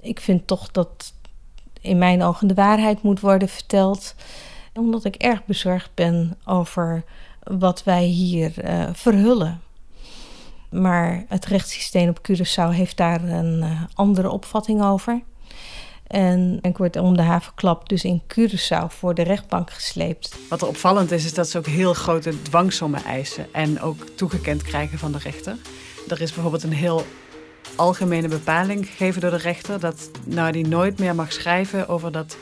Ik 0.00 0.20
vind 0.20 0.46
toch 0.46 0.70
dat 0.70 1.12
in 1.80 1.98
mijn 1.98 2.22
ogen 2.22 2.48
de 2.48 2.54
waarheid 2.54 3.02
moet 3.02 3.20
worden 3.20 3.48
verteld. 3.48 4.14
Omdat 4.74 5.04
ik 5.04 5.14
erg 5.14 5.44
bezorgd 5.44 5.90
ben 5.94 6.38
over 6.44 7.04
wat 7.42 7.84
wij 7.84 8.04
hier 8.04 8.64
uh, 8.64 8.88
verhullen. 8.92 9.60
Maar 10.70 11.24
het 11.28 11.46
rechtssysteem 11.46 12.08
op 12.08 12.30
Curaçao 12.30 12.74
heeft 12.74 12.96
daar 12.96 13.22
een 13.22 13.64
andere 13.94 14.30
opvatting 14.30 14.82
over. 14.82 15.22
En 16.10 16.58
ik 16.62 16.76
word 16.76 16.96
om 16.96 17.16
de 17.16 17.22
havenklap 17.22 17.88
dus 17.88 18.04
in 18.04 18.22
Curaçao 18.22 18.86
voor 18.86 19.14
de 19.14 19.22
rechtbank 19.22 19.70
gesleept. 19.70 20.36
Wat 20.48 20.62
er 20.62 20.68
opvallend 20.68 21.10
is, 21.10 21.24
is 21.24 21.34
dat 21.34 21.48
ze 21.48 21.58
ook 21.58 21.66
heel 21.66 21.94
grote 21.94 22.42
dwangsommen 22.42 23.04
eisen 23.04 23.46
en 23.52 23.80
ook 23.80 24.08
toegekend 24.14 24.62
krijgen 24.62 24.98
van 24.98 25.12
de 25.12 25.18
rechter. 25.18 25.56
Er 26.08 26.20
is 26.20 26.32
bijvoorbeeld 26.32 26.62
een 26.62 26.72
heel 26.72 27.06
algemene 27.76 28.28
bepaling 28.28 28.86
gegeven 28.86 29.20
door 29.20 29.30
de 29.30 29.36
rechter 29.36 29.80
dat 29.80 30.10
die 30.50 30.66
nooit 30.66 30.98
meer 30.98 31.14
mag 31.14 31.32
schrijven 31.32 31.88
over 31.88 32.12
dat 32.12 32.36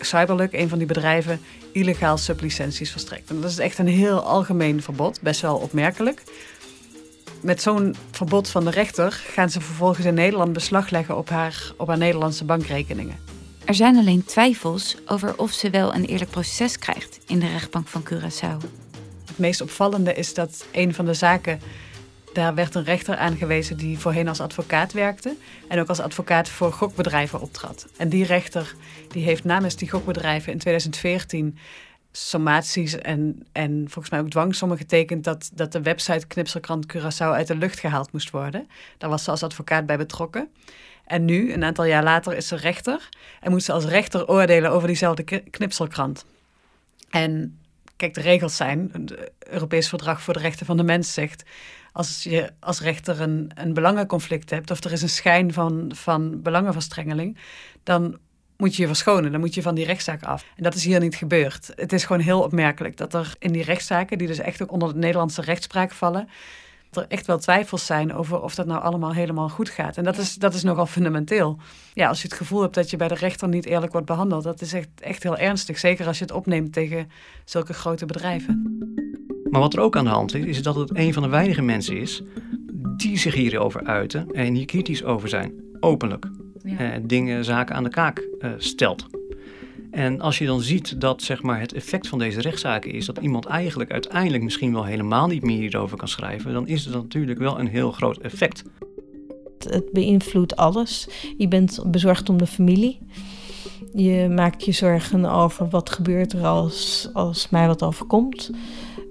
Cyberluck, 0.00 0.52
een 0.52 0.68
van 0.68 0.78
die 0.78 0.86
bedrijven, 0.86 1.40
illegaal 1.72 2.16
sublicenties 2.16 2.90
verstrekt. 2.90 3.30
En 3.30 3.40
dat 3.40 3.50
is 3.50 3.58
echt 3.58 3.78
een 3.78 3.88
heel 3.88 4.20
algemeen 4.20 4.82
verbod, 4.82 5.20
best 5.20 5.40
wel 5.40 5.56
opmerkelijk 5.56 6.22
met 7.46 7.62
zo'n 7.62 7.94
verbod 8.10 8.48
van 8.48 8.64
de 8.64 8.70
rechter 8.70 9.12
gaan 9.12 9.50
ze 9.50 9.60
vervolgens 9.60 10.06
in 10.06 10.14
Nederland 10.14 10.52
beslag 10.52 10.90
leggen 10.90 11.16
op 11.16 11.28
haar, 11.28 11.72
op 11.76 11.88
haar 11.88 11.98
Nederlandse 11.98 12.44
bankrekeningen. 12.44 13.18
Er 13.64 13.74
zijn 13.74 13.96
alleen 13.96 14.24
twijfels 14.24 14.96
over 15.06 15.38
of 15.38 15.52
ze 15.52 15.70
wel 15.70 15.94
een 15.94 16.04
eerlijk 16.04 16.30
proces 16.30 16.78
krijgt 16.78 17.18
in 17.26 17.38
de 17.38 17.48
rechtbank 17.48 17.88
van 17.88 18.02
Curaçao. 18.02 18.66
Het 19.26 19.38
meest 19.38 19.60
opvallende 19.60 20.14
is 20.14 20.34
dat 20.34 20.66
een 20.72 20.94
van 20.94 21.04
de 21.04 21.14
zaken, 21.14 21.60
daar 22.32 22.54
werd 22.54 22.74
een 22.74 22.84
rechter 22.84 23.16
aangewezen 23.16 23.76
die 23.76 23.98
voorheen 23.98 24.28
als 24.28 24.40
advocaat 24.40 24.92
werkte 24.92 25.36
en 25.68 25.80
ook 25.80 25.88
als 25.88 26.00
advocaat 26.00 26.48
voor 26.48 26.72
gokbedrijven 26.72 27.40
optrad. 27.40 27.86
En 27.96 28.08
die 28.08 28.24
rechter 28.24 28.74
die 29.08 29.24
heeft 29.24 29.44
namens 29.44 29.76
die 29.76 29.90
gokbedrijven 29.90 30.52
in 30.52 30.58
2014 30.58 31.58
sommaties 32.16 32.98
en, 32.98 33.46
en 33.52 33.84
volgens 33.88 34.10
mij 34.10 34.20
ook 34.20 34.30
dwangsommen 34.30 34.76
getekend 34.76 35.24
dat, 35.24 35.50
dat 35.54 35.72
de 35.72 35.82
website 35.82 36.26
Knipselkrant 36.26 36.96
Curaçao 36.96 37.32
uit 37.32 37.46
de 37.46 37.56
lucht 37.56 37.80
gehaald 37.80 38.12
moest 38.12 38.30
worden. 38.30 38.68
Daar 38.98 39.10
was 39.10 39.24
ze 39.24 39.30
als 39.30 39.42
advocaat 39.42 39.86
bij 39.86 39.96
betrokken. 39.96 40.48
En 41.04 41.24
nu, 41.24 41.52
een 41.52 41.64
aantal 41.64 41.84
jaar 41.84 42.02
later, 42.02 42.36
is 42.36 42.48
ze 42.48 42.56
rechter 42.56 43.08
en 43.40 43.50
moet 43.50 43.62
ze 43.62 43.72
als 43.72 43.84
rechter 43.84 44.28
oordelen 44.28 44.70
over 44.70 44.86
diezelfde 44.86 45.40
knipselkrant. 45.50 46.24
En 47.10 47.58
kijk, 47.96 48.14
de 48.14 48.20
regels 48.20 48.56
zijn, 48.56 48.88
het 48.92 49.30
Europees 49.38 49.88
Verdrag 49.88 50.22
voor 50.22 50.34
de 50.34 50.40
Rechten 50.40 50.66
van 50.66 50.76
de 50.76 50.82
Mens 50.82 51.12
zegt, 51.12 51.44
als 51.92 52.22
je 52.22 52.52
als 52.60 52.80
rechter 52.80 53.20
een, 53.20 53.50
een 53.54 53.74
belangenconflict 53.74 54.50
hebt 54.50 54.70
of 54.70 54.84
er 54.84 54.92
is 54.92 55.02
een 55.02 55.08
schijn 55.08 55.52
van, 55.52 55.90
van 55.94 56.42
belangenverstrengeling, 56.42 57.38
dan 57.82 58.18
moet 58.56 58.76
je 58.76 58.82
je 58.82 58.88
verschonen. 58.88 59.30
Dan 59.30 59.40
moet 59.40 59.54
je 59.54 59.62
van 59.62 59.74
die 59.74 59.84
rechtszaak 59.84 60.22
af. 60.22 60.44
En 60.56 60.62
dat 60.62 60.74
is 60.74 60.84
hier 60.84 61.00
niet 61.00 61.14
gebeurd. 61.14 61.72
Het 61.74 61.92
is 61.92 62.04
gewoon 62.04 62.22
heel 62.22 62.42
opmerkelijk 62.42 62.96
dat 62.96 63.14
er 63.14 63.34
in 63.38 63.52
die 63.52 63.64
rechtszaken, 63.64 64.18
die 64.18 64.26
dus 64.26 64.38
echt 64.38 64.62
ook 64.62 64.72
onder 64.72 64.92
de 64.92 64.98
Nederlandse 64.98 65.40
rechtspraak 65.40 65.92
vallen, 65.92 66.28
er 66.96 67.06
echt 67.08 67.26
wel 67.26 67.38
twijfels 67.38 67.86
zijn 67.86 68.14
over 68.14 68.42
of 68.42 68.54
dat 68.54 68.66
nou 68.66 68.82
allemaal 68.82 69.14
helemaal 69.14 69.48
goed 69.48 69.68
gaat. 69.68 69.96
En 69.96 70.04
dat 70.04 70.18
is, 70.18 70.34
dat 70.34 70.54
is 70.54 70.62
nogal 70.62 70.86
fundamenteel. 70.86 71.58
Ja, 71.94 72.08
als 72.08 72.22
je 72.22 72.28
het 72.28 72.36
gevoel 72.36 72.62
hebt 72.62 72.74
dat 72.74 72.90
je 72.90 72.96
bij 72.96 73.08
de 73.08 73.14
rechter 73.14 73.48
niet 73.48 73.66
eerlijk 73.66 73.92
wordt 73.92 74.06
behandeld, 74.06 74.44
dat 74.44 74.60
is 74.60 74.72
echt, 74.72 74.88
echt 75.00 75.22
heel 75.22 75.36
ernstig. 75.36 75.78
Zeker 75.78 76.06
als 76.06 76.18
je 76.18 76.24
het 76.24 76.32
opneemt 76.32 76.72
tegen 76.72 77.10
zulke 77.44 77.72
grote 77.72 78.06
bedrijven. 78.06 78.78
Maar 79.50 79.60
wat 79.60 79.74
er 79.74 79.80
ook 79.80 79.96
aan 79.96 80.04
de 80.04 80.10
hand 80.10 80.34
is, 80.34 80.44
is 80.44 80.62
dat 80.62 80.74
het 80.74 80.96
een 80.96 81.12
van 81.12 81.22
de 81.22 81.28
weinige 81.28 81.62
mensen 81.62 81.96
is 81.96 82.22
die 82.96 83.18
zich 83.18 83.34
hierover 83.34 83.84
uiten 83.84 84.30
en 84.32 84.54
hier 84.54 84.66
kritisch 84.66 85.04
over 85.04 85.28
zijn, 85.28 85.52
openlijk 85.80 86.28
ja. 86.66 86.78
Eh, 86.78 87.00
dingen, 87.02 87.44
zaken 87.44 87.74
aan 87.74 87.84
de 87.84 87.90
kaak 87.90 88.28
uh, 88.40 88.50
stelt. 88.56 89.06
En 89.90 90.20
als 90.20 90.38
je 90.38 90.46
dan 90.46 90.60
ziet 90.60 91.00
dat 91.00 91.22
zeg 91.22 91.42
maar, 91.42 91.60
het 91.60 91.72
effect 91.72 92.08
van 92.08 92.18
deze 92.18 92.40
rechtszaken 92.40 92.92
is 92.92 93.06
dat 93.06 93.18
iemand 93.18 93.46
eigenlijk 93.46 93.90
uiteindelijk 93.90 94.42
misschien 94.42 94.72
wel 94.72 94.84
helemaal 94.84 95.26
niet 95.26 95.42
meer 95.42 95.58
hierover 95.58 95.96
kan 95.96 96.08
schrijven, 96.08 96.52
dan 96.52 96.66
is 96.66 96.84
het 96.84 96.94
natuurlijk 96.94 97.38
wel 97.38 97.60
een 97.60 97.68
heel 97.68 97.92
groot 97.92 98.18
effect. 98.18 98.64
Het 99.58 99.92
beïnvloedt 99.92 100.56
alles. 100.56 101.08
Je 101.36 101.48
bent 101.48 101.84
bezorgd 101.86 102.28
om 102.28 102.36
de 102.36 102.46
familie. 102.46 102.98
Je 103.94 104.28
maakt 104.28 104.64
je 104.64 104.72
zorgen 104.72 105.24
over 105.24 105.68
wat 105.68 105.90
gebeurt 105.90 106.32
er 106.32 106.46
als, 106.46 107.08
als 107.12 107.48
mij 107.48 107.66
wat 107.66 107.82
overkomt. 107.82 108.50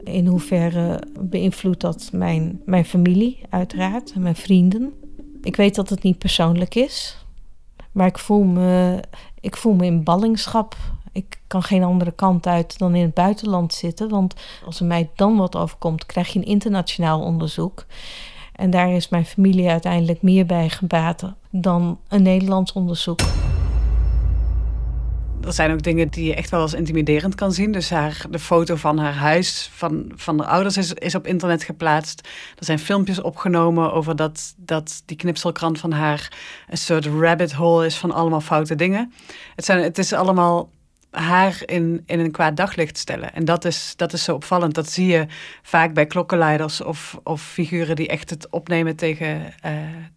In 0.04 0.28
hoeverre 0.28 1.02
beïnvloedt 1.20 1.82
dat 1.82 2.10
mijn, 2.14 2.62
mijn 2.66 2.86
familie, 2.86 3.40
uiteraard, 3.50 4.12
en 4.12 4.22
mijn 4.22 4.36
vrienden. 4.36 4.94
Ik 5.42 5.56
weet 5.56 5.76
dat 5.76 5.90
het 5.90 6.04
niet 6.04 6.18
persoonlijk 6.18 6.76
is. 6.76 7.25
Maar 7.96 8.08
ik 8.08 8.18
voel 8.18 8.44
me, 8.44 9.00
ik 9.40 9.58
voel 9.58 9.74
me 9.74 9.86
in 9.86 10.04
ballingschap. 10.04 10.76
Ik 11.12 11.40
kan 11.48 11.64
geen 11.64 11.84
andere 11.84 12.12
kant 12.12 12.48
uit 12.48 12.78
dan 12.78 12.96
in 12.96 13.02
het 13.02 13.14
buitenland 13.14 13.74
zitten. 13.74 14.10
Want 14.10 14.34
als 14.66 14.80
er 14.80 14.86
mij 14.86 15.10
dan 15.16 15.38
wat 15.38 15.56
overkomt, 15.56 16.06
krijg 16.06 16.34
je 16.34 16.40
een 16.40 16.46
internationaal 16.46 17.22
onderzoek. 17.22 17.86
En 18.54 18.70
daar 18.70 18.90
is 18.90 19.10
mijn 19.10 19.26
familie 19.26 19.70
uiteindelijk 19.70 20.22
meer 20.22 20.46
bij 20.46 20.70
gebaat 20.70 21.34
dan 21.50 22.00
een 22.08 22.22
Nederlands 22.22 22.74
onderzoek 22.74 23.20
er 25.46 25.54
zijn 25.54 25.72
ook 25.72 25.84
dingen 25.84 26.08
die 26.08 26.26
je 26.26 26.36
echt 26.36 26.50
wel 26.50 26.62
als 26.62 26.74
intimiderend 26.74 27.36
kan 27.36 27.52
zien. 27.52 27.72
Dus 27.72 27.90
haar, 27.90 28.26
de 28.30 28.40
foto 28.40 28.76
van 28.76 28.98
haar 28.98 29.14
huis, 29.14 29.70
van, 29.74 30.12
van 30.16 30.38
de 30.38 30.46
ouders, 30.46 30.78
is, 30.78 30.94
is 30.94 31.16
op 31.16 31.28
internet 31.28 31.64
geplaatst. 31.64 32.28
Er 32.58 32.66
zijn 32.66 32.80
filmpjes 32.80 33.22
opgenomen 33.22 33.94
over 33.94 34.16
dat, 34.16 34.54
dat 34.58 35.02
die 35.06 35.18
knipselkrant 35.18 35.80
van 35.80 35.92
haar 35.92 36.32
een 36.70 36.78
soort 36.78 37.06
rabbit 37.06 37.52
hole 37.52 37.86
is 37.86 37.98
van 37.98 38.12
allemaal 38.12 38.42
foute 38.42 38.76
dingen. 38.76 39.14
Het, 39.56 39.66
zijn, 39.66 39.84
het 39.84 39.98
is 39.98 40.14
allemaal 40.14 40.70
haar 41.16 41.62
in, 41.66 42.04
in 42.06 42.20
een 42.20 42.32
kwaad 42.32 42.58
daglicht 42.58 42.98
stellen. 42.98 43.34
En 43.34 43.46
dat 43.46 43.66
is, 43.66 43.94
dat 43.96 44.14
is 44.14 44.24
zo 44.24 44.34
opvallend. 44.34 44.74
Dat 44.74 44.90
zie 44.90 45.08
je 45.08 45.26
vaak 45.62 45.94
bij 45.94 46.06
klokkenleiders 46.06 46.82
of, 46.82 47.20
of 47.24 47.42
figuren 47.42 47.96
die 47.96 48.08
echt 48.08 48.30
het 48.30 48.50
opnemen 48.50 48.96
tegen, 48.96 49.54
uh, 49.66 49.72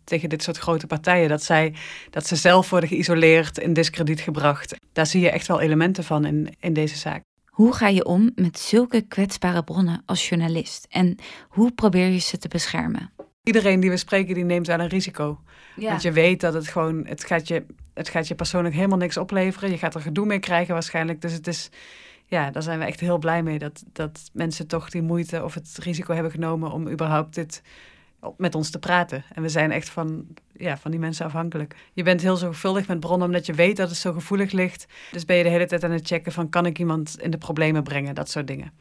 tegen 0.04 0.28
dit 0.28 0.42
soort 0.42 0.58
grote 0.58 0.86
partijen. 0.86 1.28
Dat, 1.28 1.42
zij, 1.42 1.74
dat 2.10 2.26
ze 2.26 2.36
zelf 2.36 2.70
worden 2.70 2.88
geïsoleerd, 2.88 3.58
in 3.58 3.72
discrediet 3.72 4.20
gebracht. 4.20 4.76
Daar 4.92 5.06
zie 5.06 5.20
je 5.20 5.30
echt 5.30 5.46
wel 5.46 5.60
elementen 5.60 6.04
van 6.04 6.24
in, 6.24 6.54
in 6.60 6.72
deze 6.72 6.96
zaak. 6.96 7.22
Hoe 7.46 7.74
ga 7.74 7.88
je 7.88 8.04
om 8.04 8.30
met 8.34 8.58
zulke 8.58 9.00
kwetsbare 9.00 9.64
bronnen 9.64 10.02
als 10.06 10.28
journalist? 10.28 10.86
En 10.90 11.16
hoe 11.48 11.72
probeer 11.72 12.08
je 12.08 12.18
ze 12.18 12.38
te 12.38 12.48
beschermen? 12.48 13.10
Iedereen 13.42 13.80
die 13.80 13.90
we 13.90 13.96
spreken, 13.96 14.34
die 14.34 14.44
neemt 14.44 14.66
wel 14.66 14.80
een 14.80 14.88
risico. 14.88 15.40
Want 15.76 16.02
je 16.02 16.12
weet 16.12 16.40
dat 16.40 16.54
het 16.54 16.68
gewoon, 16.68 17.06
het 17.06 17.24
gaat, 17.24 17.48
je, 17.48 17.64
het 17.98 18.08
gaat 18.08 18.28
je 18.28 18.34
persoonlijk 18.34 18.74
helemaal 18.74 18.98
niks 18.98 19.16
opleveren. 19.16 19.70
Je 19.70 19.78
gaat 19.78 19.94
er 19.94 20.00
gedoe 20.00 20.26
mee 20.26 20.38
krijgen 20.38 20.74
waarschijnlijk. 20.74 21.20
Dus 21.20 21.32
het 21.32 21.46
is, 21.46 21.70
ja, 22.26 22.50
daar 22.50 22.62
zijn 22.62 22.78
we 22.78 22.84
echt 22.84 23.00
heel 23.00 23.18
blij 23.18 23.42
mee 23.42 23.58
dat, 23.58 23.84
dat 23.92 24.30
mensen 24.32 24.66
toch 24.66 24.90
die 24.90 25.02
moeite 25.02 25.44
of 25.44 25.54
het 25.54 25.78
risico 25.82 26.14
hebben 26.14 26.32
genomen 26.32 26.72
om 26.72 26.88
überhaupt 26.88 27.34
dit 27.34 27.62
met 28.36 28.54
ons 28.54 28.70
te 28.70 28.78
praten. 28.78 29.24
En 29.32 29.42
we 29.42 29.48
zijn 29.48 29.70
echt 29.70 29.88
van, 29.88 30.26
ja, 30.52 30.76
van 30.76 30.90
die 30.90 31.00
mensen 31.00 31.26
afhankelijk. 31.26 31.76
Je 31.92 32.02
bent 32.02 32.20
heel 32.20 32.36
zorgvuldig 32.36 32.88
met 32.88 33.00
bronnen 33.00 33.26
omdat 33.26 33.46
je 33.46 33.52
weet 33.52 33.76
dat 33.76 33.88
het 33.88 33.98
zo 33.98 34.12
gevoelig 34.12 34.52
ligt. 34.52 34.86
Dus 35.12 35.24
ben 35.24 35.36
je 35.36 35.42
de 35.42 35.48
hele 35.48 35.66
tijd 35.66 35.84
aan 35.84 35.90
het 35.90 36.06
checken 36.06 36.32
van 36.32 36.48
kan 36.48 36.66
ik 36.66 36.78
iemand 36.78 37.20
in 37.20 37.30
de 37.30 37.38
problemen 37.38 37.82
brengen, 37.82 38.14
dat 38.14 38.30
soort 38.30 38.46
dingen. 38.46 38.72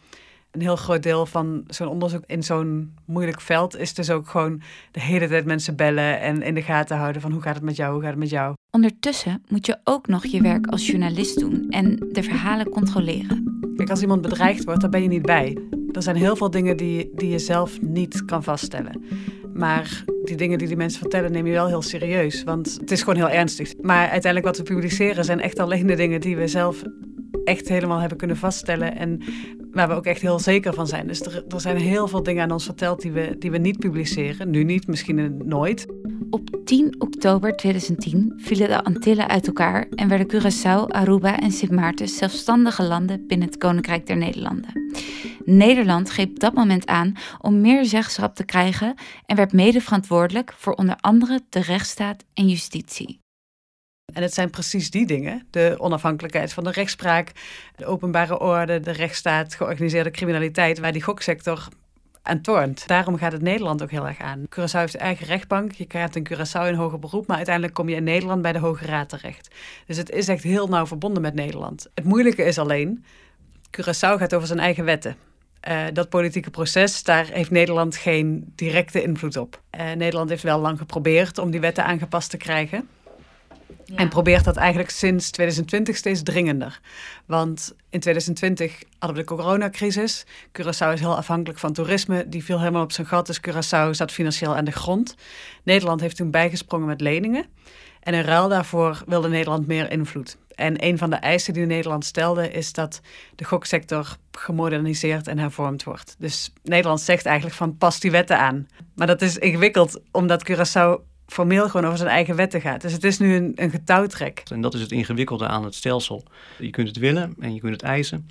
Een 0.58 0.64
heel 0.64 0.76
groot 0.76 1.04
deel 1.04 1.26
van 1.26 1.64
zo'n 1.68 1.88
onderzoek 1.88 2.24
in 2.26 2.44
zo'n 2.44 2.94
moeilijk 3.06 3.42
veld 3.42 3.78
is 3.78 3.94
dus 3.94 4.10
ook 4.10 4.28
gewoon 4.28 4.62
de 4.92 5.00
hele 5.00 5.28
tijd 5.28 5.46
mensen 5.46 5.76
bellen 5.76 6.20
en 6.20 6.42
in 6.42 6.54
de 6.54 6.62
gaten 6.62 6.98
houden 6.98 7.22
van 7.22 7.32
hoe 7.32 7.42
gaat 7.42 7.56
het 7.56 7.64
met 7.64 7.76
jou, 7.76 7.94
hoe 7.94 8.02
gaat 8.02 8.10
het 8.10 8.20
met 8.20 8.30
jou. 8.30 8.56
Ondertussen 8.72 9.44
moet 9.48 9.66
je 9.66 9.78
ook 9.84 10.08
nog 10.08 10.26
je 10.26 10.42
werk 10.42 10.68
als 10.68 10.88
journalist 10.88 11.40
doen 11.40 11.70
en 11.70 12.08
de 12.12 12.24
verhalen 12.24 12.70
controleren. 12.70 13.60
Kijk, 13.76 13.90
als 13.90 14.02
iemand 14.02 14.22
bedreigd 14.22 14.64
wordt, 14.64 14.82
dan 14.82 14.90
ben 14.90 15.02
je 15.02 15.08
niet 15.08 15.26
bij. 15.26 15.58
Er 15.92 16.04
zijn 16.04 16.16
heel 16.16 16.36
veel 16.36 16.50
dingen 16.50 16.78
die, 16.78 17.12
die 17.16 17.30
je 17.30 17.40
zelf 17.40 17.82
niet 17.82 18.26
kan 18.26 18.44
vaststellen. 18.44 19.04
Maar 19.54 20.04
die 20.28 20.38
dingen 20.38 20.58
die 20.58 20.68
die 20.68 20.78
mensen 20.78 21.00
vertellen, 21.00 21.32
neem 21.32 21.46
je 21.46 21.52
wel 21.52 21.68
heel 21.68 21.82
serieus. 21.82 22.44
Want 22.44 22.78
het 22.80 22.92
is 22.92 23.00
gewoon 23.00 23.16
heel 23.16 23.30
ernstig. 23.30 23.74
Maar 23.82 24.10
uiteindelijk 24.10 24.46
wat 24.46 24.58
we 24.58 24.74
publiceren 24.74 25.26
zijn 25.26 25.42
echt 25.42 25.60
alleen 25.60 25.88
de 25.88 25.96
dingen 25.96 26.22
die 26.22 26.38
we 26.38 26.48
zelf 26.48 26.84
echt 27.44 27.68
helemaal 27.68 28.00
hebben 28.00 28.18
kunnen 28.18 28.38
vaststellen. 28.38 28.96
En 28.96 29.22
waar 29.72 29.88
we 29.88 29.94
ook 29.94 30.06
echt 30.06 30.22
heel 30.22 30.40
zeker 30.40 30.74
van 30.74 30.88
zijn. 30.88 31.08
Dus 31.08 31.22
er, 31.22 31.44
er 31.48 31.62
zijn 31.62 31.78
heel 31.78 32.08
veel 32.08 32.24
dingen 32.24 32.44
aan 32.44 32.52
ons 32.52 32.66
verteld 32.66 33.02
die 33.02 33.12
we, 33.12 33.36
die 33.40 33.52
we 33.52 33.58
niet 33.58 33.80
publiceren. 33.80 34.50
Nu 34.50 34.64
niet, 34.64 34.88
misschien 34.88 35.42
nooit. 35.46 35.86
Op 36.30 36.50
10 36.66 36.96
oktober 36.98 37.56
2010 37.56 38.34
vielen 38.38 38.68
de 38.68 38.84
Antillen 38.84 39.28
uit 39.28 39.48
elkaar 39.48 39.88
en 39.96 40.08
werden 40.08 40.28
Curaçao, 40.28 40.88
Aruba 40.88 41.40
en 41.40 41.52
Sint 41.52 41.72
Maarten 41.72 42.08
zelfstandige 42.08 42.84
landen 42.84 43.28
binnen 43.28 43.48
het 43.48 43.58
Koninkrijk 43.58 44.08
der 44.08 44.18
Nederlanden. 44.18 44.86
Nederland 45.46 46.10
greep 46.10 46.40
dat 46.40 46.54
moment 46.54 46.88
aan 46.88 47.14
om 47.42 47.62
meer 47.62 47.86
zeggenschap 47.86 48.36
te 48.36 48.46
krijgen 48.46 48.96
en 49.26 49.36
werd 49.36 49.54
mede 49.54 49.82
verantwoordelijk 49.82 50.17
voor 50.58 50.74
onder 50.74 50.96
andere 51.00 51.42
de 51.50 51.62
rechtsstaat 51.62 52.24
en 52.34 52.48
justitie. 52.48 53.20
En 54.14 54.22
het 54.22 54.34
zijn 54.34 54.50
precies 54.50 54.92
die 54.92 55.06
dingen: 55.06 55.48
de 55.50 55.76
onafhankelijkheid 55.78 56.54
van 56.54 56.64
de 56.64 56.72
rechtspraak, 56.72 57.32
de 57.76 57.86
openbare 57.86 58.40
orde, 58.40 58.80
de 58.80 58.92
rechtsstaat, 58.92 59.56
georganiseerde 59.56 60.12
criminaliteit, 60.12 60.80
waar 60.80 60.92
die 60.92 61.02
goksector 61.02 61.68
aan 62.22 62.42
toont. 62.42 62.88
Daarom 62.88 63.18
gaat 63.18 63.32
het 63.32 63.42
Nederland 63.42 63.84
ook 63.84 63.92
heel 63.92 64.08
erg 64.08 64.20
aan. 64.20 64.44
Curaçao 64.44 64.80
heeft 64.80 64.96
eigen 64.96 65.26
rechtbank. 65.26 65.72
Je 65.72 65.86
krijgt 65.86 66.16
een 66.16 66.28
Curaçao 66.34 66.68
in 66.68 66.74
hoger 66.74 67.00
beroep, 67.00 67.28
maar 67.28 67.38
uiteindelijk 67.38 67.76
kom 67.76 67.90
je 67.90 67.96
in 67.96 68.04
Nederland 68.04 68.42
bij 68.42 68.54
de 68.54 68.60
Hoge 68.60 68.86
Raad 68.86 69.10
terecht. 69.10 69.56
Dus 69.86 69.98
het 69.98 70.10
is 70.10 70.28
echt 70.28 70.44
heel 70.44 70.68
nauw 70.68 70.86
verbonden 70.86 71.22
met 71.22 71.34
Nederland. 71.34 71.88
Het 71.94 72.04
moeilijke 72.04 72.44
is 72.44 72.58
alleen, 72.58 73.06
Curaçao 73.78 74.18
gaat 74.18 74.34
over 74.34 74.48
zijn 74.48 74.60
eigen 74.60 74.86
wetten. 74.86 75.16
Uh, 75.68 75.86
dat 75.94 76.10
politieke 76.10 76.50
proces, 76.50 77.04
daar 77.04 77.26
heeft 77.26 77.52
Nederland 77.52 77.96
geen 77.96 78.52
directe 78.56 79.02
invloed 79.02 79.38
op. 79.38 79.62
Uh, 79.80 79.92
Nederland 79.92 80.30
heeft 80.30 80.44
wel 80.44 80.60
lang 80.60 80.78
geprobeerd 80.78 81.38
om 81.38 81.52
die 81.52 81.60
wetten 81.60 81.86
aangepast 81.86 82.30
te 82.30 82.38
krijgen. 82.38 82.88
En 83.96 84.10
probeert 84.10 84.44
dat 84.44 84.56
eigenlijk 84.56 84.90
sinds 84.90 85.32
2020 85.32 85.96
steeds 85.96 86.24
dringender. 86.24 86.80
Want 87.26 87.76
in 87.90 88.00
2020 88.00 88.84
hadden 89.00 89.18
we 89.18 89.24
de 89.24 89.36
coronacrisis. 89.36 90.26
Curaçao 90.48 90.94
is 90.94 91.00
heel 91.00 91.16
afhankelijk 91.16 91.60
van 91.60 91.74
toerisme. 91.74 92.30
Die 92.30 92.44
viel 92.44 92.60
helemaal 92.60 92.84
op 92.84 92.92
zijn 92.92 93.08
gat. 93.08 93.28
Dus 93.28 93.40
Curaçao 93.40 93.90
zat 93.92 94.12
financieel 94.12 94.56
aan 94.56 94.66
de 94.66 94.72
grond. 94.72 95.16
Nederland 95.64 96.02
heeft 96.02 96.16
toen 96.16 96.32
bijgesprongen 96.32 96.88
met 96.88 97.02
leningen. 97.02 97.46
En 98.08 98.14
in 98.14 98.22
ruil 98.22 98.50
daarvoor 98.50 99.04
wilde 99.06 99.28
Nederland 99.28 99.68
meer 99.68 99.92
invloed. 99.92 100.38
En 100.56 100.84
een 100.84 100.98
van 100.98 101.10
de 101.10 101.16
eisen 101.16 101.54
die 101.54 101.66
Nederland 101.66 102.06
stelde 102.06 102.52
is 102.52 102.74
dat 102.74 103.02
de 103.36 103.44
goksector 103.44 104.18
gemoderniseerd 104.32 105.28
en 105.28 105.38
hervormd 105.38 105.84
wordt. 105.84 106.16
Dus 106.20 106.54
Nederland 106.64 107.02
zegt 107.02 107.26
eigenlijk 107.26 107.56
van 107.56 107.78
pas 107.78 108.00
die 108.00 108.12
wetten 108.12 108.40
aan. 108.40 108.68
Maar 108.96 109.08
dat 109.08 109.22
is 109.22 109.38
ingewikkeld 109.38 110.00
omdat 110.12 110.52
Curaçao 110.52 111.02
formeel 111.26 111.70
gewoon 111.70 111.86
over 111.86 111.98
zijn 111.98 112.10
eigen 112.10 112.36
wetten 112.36 112.62
gaat. 112.62 112.82
Dus 112.82 112.94
het 112.94 113.04
is 113.04 113.20
nu 113.20 113.36
een, 113.36 113.52
een 113.56 113.72
getouwtrek. 113.72 114.44
En 114.52 114.62
dat 114.62 114.74
is 114.74 114.82
het 114.82 114.92
ingewikkelde 114.92 115.48
aan 115.48 115.64
het 115.64 115.76
stelsel. 115.76 116.24
Je 116.60 116.70
kunt 116.70 116.88
het 116.88 116.98
willen 116.98 117.36
en 117.40 117.54
je 117.54 117.60
kunt 117.60 117.74
het 117.74 117.84
eisen. 117.84 118.30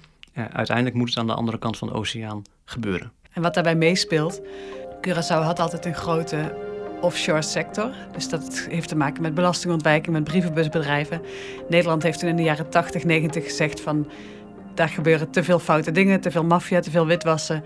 uiteindelijk 0.52 0.96
moet 0.96 1.08
het 1.08 1.18
aan 1.18 1.26
de 1.26 1.34
andere 1.34 1.58
kant 1.58 1.78
van 1.78 1.88
de 1.88 1.94
oceaan 1.94 2.42
gebeuren. 2.64 3.12
En 3.32 3.42
wat 3.42 3.54
daarbij 3.54 3.76
meespeelt, 3.76 4.40
Curaçao 5.08 5.42
had 5.42 5.60
altijd 5.60 5.84
een 5.84 5.94
grote 5.94 6.65
offshore 7.06 7.42
sector. 7.42 7.90
Dus 8.12 8.28
dat 8.28 8.66
heeft 8.68 8.88
te 8.88 8.96
maken 8.96 9.22
met 9.22 9.34
belastingontwijking, 9.34 10.14
met 10.14 10.24
brievenbusbedrijven. 10.24 11.20
Nederland 11.68 12.02
heeft 12.02 12.18
toen 12.18 12.28
in 12.28 12.36
de 12.36 12.42
jaren 12.42 12.68
80, 12.68 13.04
90 13.04 13.44
gezegd 13.44 13.80
van... 13.80 14.08
daar 14.74 14.88
gebeuren 14.88 15.30
te 15.30 15.44
veel 15.44 15.58
foute 15.58 15.92
dingen, 15.92 16.20
te 16.20 16.30
veel 16.30 16.44
maffia, 16.44 16.80
te 16.80 16.90
veel 16.90 17.06
witwassen. 17.06 17.64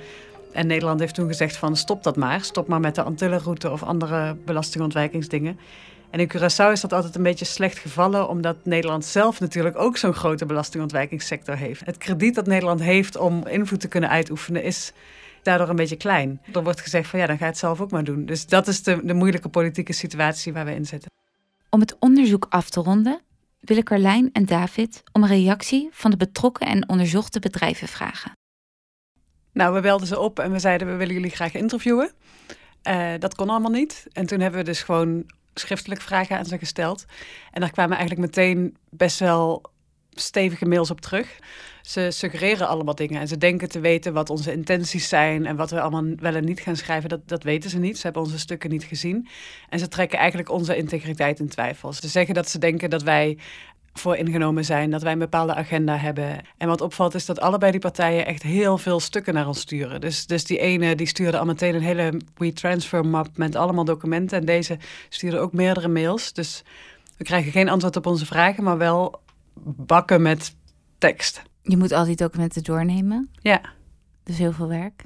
En 0.53 0.66
Nederland 0.66 1.00
heeft 1.00 1.14
toen 1.14 1.26
gezegd 1.26 1.57
van 1.57 1.76
stop 1.76 2.03
dat 2.03 2.16
maar. 2.16 2.40
Stop 2.40 2.68
maar 2.68 2.81
met 2.81 2.94
de 2.94 3.03
Antillenroute 3.03 3.70
of 3.70 3.83
andere 3.83 4.37
belastingontwijkingsdingen. 4.44 5.59
En 6.11 6.20
in 6.20 6.31
Curaçao 6.37 6.72
is 6.72 6.81
dat 6.81 6.92
altijd 6.92 7.14
een 7.14 7.22
beetje 7.22 7.44
slecht 7.44 7.79
gevallen, 7.79 8.29
omdat 8.29 8.57
Nederland 8.62 9.05
zelf 9.05 9.40
natuurlijk 9.40 9.79
ook 9.79 9.96
zo'n 9.96 10.14
grote 10.14 10.46
belastingontwijkingssector 10.46 11.57
heeft. 11.57 11.87
Het 11.87 11.98
krediet 11.98 12.35
dat 12.35 12.46
Nederland 12.46 12.81
heeft 12.81 13.16
om 13.16 13.46
invloed 13.46 13.81
te 13.81 13.88
kunnen 13.88 14.11
uitoefenen 14.11 14.62
is 14.62 14.92
daardoor 15.42 15.68
een 15.68 15.76
beetje 15.76 15.96
klein. 15.96 16.40
Er 16.53 16.62
wordt 16.62 16.81
gezegd 16.81 17.09
van 17.09 17.18
ja, 17.18 17.26
dan 17.26 17.38
ga 17.38 17.44
je 17.44 17.50
het 17.50 17.61
zelf 17.61 17.81
ook 17.81 17.90
maar 17.90 18.05
doen. 18.05 18.26
Dus 18.26 18.46
dat 18.46 18.68
is 18.68 18.83
de, 18.83 19.00
de 19.05 19.14
moeilijke 19.14 19.48
politieke 19.48 19.92
situatie 19.92 20.53
waar 20.53 20.64
we 20.64 20.74
in 20.74 20.87
zitten. 20.87 21.11
Om 21.70 21.81
het 21.81 21.96
onderzoek 21.98 22.46
af 22.48 22.70
te 22.70 22.81
ronden, 22.81 23.20
willen 23.61 23.85
Carlijn 23.85 24.31
en 24.33 24.46
David 24.46 25.03
om 25.12 25.22
een 25.22 25.29
reactie 25.29 25.88
van 25.92 26.11
de 26.11 26.16
betrokken 26.16 26.66
en 26.66 26.88
onderzochte 26.88 27.40
bedrijven 27.40 27.88
vragen. 27.88 28.33
Nou, 29.53 29.74
we 29.74 29.81
belden 29.81 30.07
ze 30.07 30.18
op 30.18 30.38
en 30.38 30.53
we 30.53 30.59
zeiden 30.59 30.88
we 30.88 30.94
willen 30.94 31.14
jullie 31.14 31.31
graag 31.31 31.55
interviewen. 31.55 32.12
Uh, 32.88 33.12
dat 33.18 33.35
kon 33.35 33.50
allemaal 33.50 33.70
niet. 33.70 34.07
En 34.12 34.26
toen 34.26 34.40
hebben 34.40 34.61
we 34.61 34.66
dus 34.66 34.83
gewoon 34.83 35.24
schriftelijk 35.55 36.00
vragen 36.00 36.38
aan 36.38 36.44
ze 36.44 36.59
gesteld. 36.59 37.05
En 37.50 37.61
daar 37.61 37.70
kwamen 37.70 37.96
eigenlijk 37.96 38.37
meteen 38.37 38.76
best 38.90 39.18
wel 39.18 39.69
stevige 40.14 40.66
mails 40.66 40.90
op 40.90 41.01
terug. 41.01 41.38
Ze 41.83 42.11
suggereren 42.11 42.68
allemaal 42.68 42.94
dingen 42.94 43.20
en 43.20 43.29
ze 43.29 43.38
denken 43.38 43.68
te 43.68 43.81
weten 43.81 44.12
wat 44.12 44.31
onze 44.31 44.53
intenties 44.53 45.09
zijn 45.09 45.46
en 45.46 45.57
wat 45.57 45.70
we 45.70 45.81
allemaal 45.81 46.05
wel 46.16 46.35
en 46.35 46.44
niet 46.44 46.61
gaan 46.61 46.77
schrijven. 46.77 47.09
Dat, 47.09 47.29
dat 47.29 47.42
weten 47.42 47.70
ze 47.70 47.79
niet. 47.79 47.96
Ze 47.96 48.03
hebben 48.03 48.23
onze 48.23 48.38
stukken 48.38 48.70
niet 48.70 48.85
gezien. 48.85 49.29
En 49.68 49.79
ze 49.79 49.88
trekken 49.88 50.18
eigenlijk 50.18 50.51
onze 50.51 50.77
integriteit 50.77 51.40
in 51.40 51.49
twijfel. 51.49 51.92
Ze 51.92 52.09
zeggen 52.09 52.35
dat 52.35 52.49
ze 52.49 52.59
denken 52.59 52.90
dat 52.90 53.03
wij 53.03 53.38
voor 53.92 54.16
ingenomen 54.16 54.64
zijn, 54.64 54.90
dat 54.90 55.03
wij 55.03 55.12
een 55.12 55.18
bepaalde 55.18 55.55
agenda 55.55 55.96
hebben. 55.96 56.40
En 56.57 56.68
wat 56.68 56.81
opvalt 56.81 57.14
is 57.14 57.27
dat 57.27 57.40
allebei 57.40 57.70
die 57.70 57.81
partijen 57.81 58.27
echt 58.27 58.42
heel 58.42 58.79
veel 58.79 59.01
stukken 59.01 59.35
naar 59.35 59.46
ons 59.46 59.61
sturen. 59.61 60.01
Dus, 60.01 60.27
dus 60.27 60.44
die 60.44 60.59
ene 60.59 60.94
die 60.94 61.07
stuurde 61.07 61.38
al 61.38 61.44
meteen 61.44 61.75
een 61.75 61.83
hele 61.83 62.20
WeTransfer 62.37 63.07
map 63.07 63.29
met 63.35 63.57
allemaal 63.57 63.85
documenten. 63.85 64.38
En 64.38 64.44
deze 64.44 64.79
stuurde 65.09 65.38
ook 65.38 65.53
meerdere 65.53 65.88
mails. 65.88 66.33
Dus 66.33 66.62
we 67.16 67.25
krijgen 67.25 67.53
geen 67.53 67.68
antwoord 67.68 67.96
op 67.96 68.07
onze 68.07 68.27
vragen, 68.27 68.64
maar 68.64 68.79
wel 68.79 69.20
bakken 69.62 70.22
met 70.22 70.56
tekst. 70.98 71.42
Je 71.62 71.76
moet 71.76 71.92
al 71.92 72.04
die 72.04 72.16
documenten 72.16 72.62
doornemen. 72.62 73.30
Ja. 73.32 73.60
Dus 74.22 74.38
heel 74.38 74.52
veel 74.52 74.68
werk. 74.68 75.04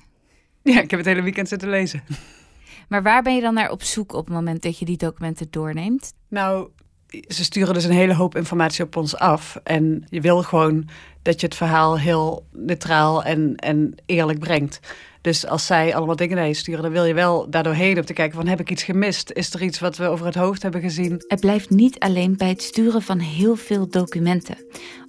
Ja, 0.62 0.80
ik 0.80 0.90
heb 0.90 0.98
het 0.98 1.08
hele 1.08 1.22
weekend 1.22 1.48
zitten 1.48 1.68
lezen. 1.68 2.02
Maar 2.88 3.02
waar 3.02 3.22
ben 3.22 3.34
je 3.34 3.40
dan 3.40 3.54
naar 3.54 3.70
op 3.70 3.82
zoek 3.82 4.12
op 4.12 4.24
het 4.24 4.34
moment 4.34 4.62
dat 4.62 4.78
je 4.78 4.84
die 4.84 4.96
documenten 4.96 5.46
doorneemt? 5.50 6.12
Nou, 6.28 6.70
ze 7.28 7.44
sturen 7.44 7.74
dus 7.74 7.84
een 7.84 7.90
hele 7.90 8.14
hoop 8.14 8.36
informatie 8.36 8.84
op 8.84 8.96
ons 8.96 9.16
af. 9.16 9.60
En 9.62 10.04
je 10.08 10.20
wil 10.20 10.42
gewoon 10.42 10.88
dat 11.22 11.40
je 11.40 11.46
het 11.46 11.56
verhaal 11.56 11.98
heel 11.98 12.46
neutraal 12.52 13.22
en, 13.22 13.54
en 13.56 13.94
eerlijk 14.06 14.38
brengt. 14.38 14.80
Dus 15.20 15.46
als 15.46 15.66
zij 15.66 15.94
allemaal 15.94 16.16
dingen 16.16 16.36
naar 16.36 16.46
je 16.46 16.54
sturen, 16.54 16.82
dan 16.82 16.92
wil 16.92 17.04
je 17.04 17.14
wel 17.14 17.50
daardoorheen 17.50 17.98
op 17.98 18.06
te 18.06 18.12
kijken 18.12 18.36
van 18.36 18.46
heb 18.46 18.60
ik 18.60 18.70
iets 18.70 18.82
gemist? 18.82 19.30
Is 19.30 19.54
er 19.54 19.62
iets 19.62 19.78
wat 19.78 19.96
we 19.96 20.06
over 20.06 20.26
het 20.26 20.34
hoofd 20.34 20.62
hebben 20.62 20.80
gezien? 20.80 21.24
Het 21.26 21.40
blijft 21.40 21.70
niet 21.70 21.98
alleen 21.98 22.36
bij 22.36 22.48
het 22.48 22.62
sturen 22.62 23.02
van 23.02 23.18
heel 23.18 23.56
veel 23.56 23.88
documenten. 23.88 24.56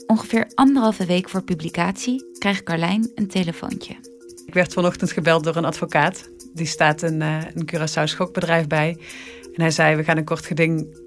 Ongeveer 0.08 0.52
anderhalve 0.54 1.06
week 1.06 1.30
voor 1.30 1.44
publicatie 1.44 2.26
krijgt 2.38 2.64
Carlijn 2.64 3.12
een 3.16 3.28
telefoontje. 3.28 3.96
Ik 4.46 4.54
werd 4.54 4.74
vanochtend 4.74 5.12
gebeld 5.12 5.44
door 5.44 5.56
een 5.56 5.66
advocaat. 5.66 6.30
Die 6.54 6.66
staat 6.66 7.02
een, 7.02 7.22
uh, 7.22 7.38
een 7.54 7.70
Curaçao 7.74 8.04
schokbedrijf 8.04 8.68
bij. 8.68 8.98
En 9.54 9.62
hij 9.62 9.72
zei, 9.72 9.96
we 9.96 10.04
gaan 10.04 10.18
een 10.18 10.26
kort 10.26 10.46
geding 10.46 10.98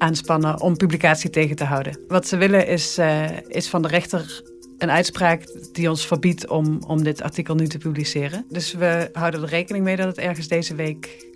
aanspannen 0.00 0.60
om 0.60 0.76
publicatie 0.76 1.30
tegen 1.30 1.56
te 1.56 1.64
houden. 1.64 1.98
Wat 2.08 2.26
ze 2.26 2.36
willen 2.36 2.66
is, 2.66 2.98
uh, 2.98 3.38
is 3.48 3.68
van 3.68 3.82
de 3.82 3.88
rechter 3.88 4.42
een 4.78 4.90
uitspraak 4.90 5.56
die 5.72 5.90
ons 5.90 6.06
verbiedt 6.06 6.48
om, 6.48 6.82
om 6.86 7.02
dit 7.02 7.22
artikel 7.22 7.54
nu 7.54 7.66
te 7.66 7.78
publiceren. 7.78 8.44
Dus 8.48 8.72
we 8.72 9.08
houden 9.12 9.42
er 9.42 9.48
rekening 9.48 9.84
mee 9.84 9.96
dat 9.96 10.06
het 10.06 10.18
ergens 10.18 10.48
deze 10.48 10.74
week 10.74 11.28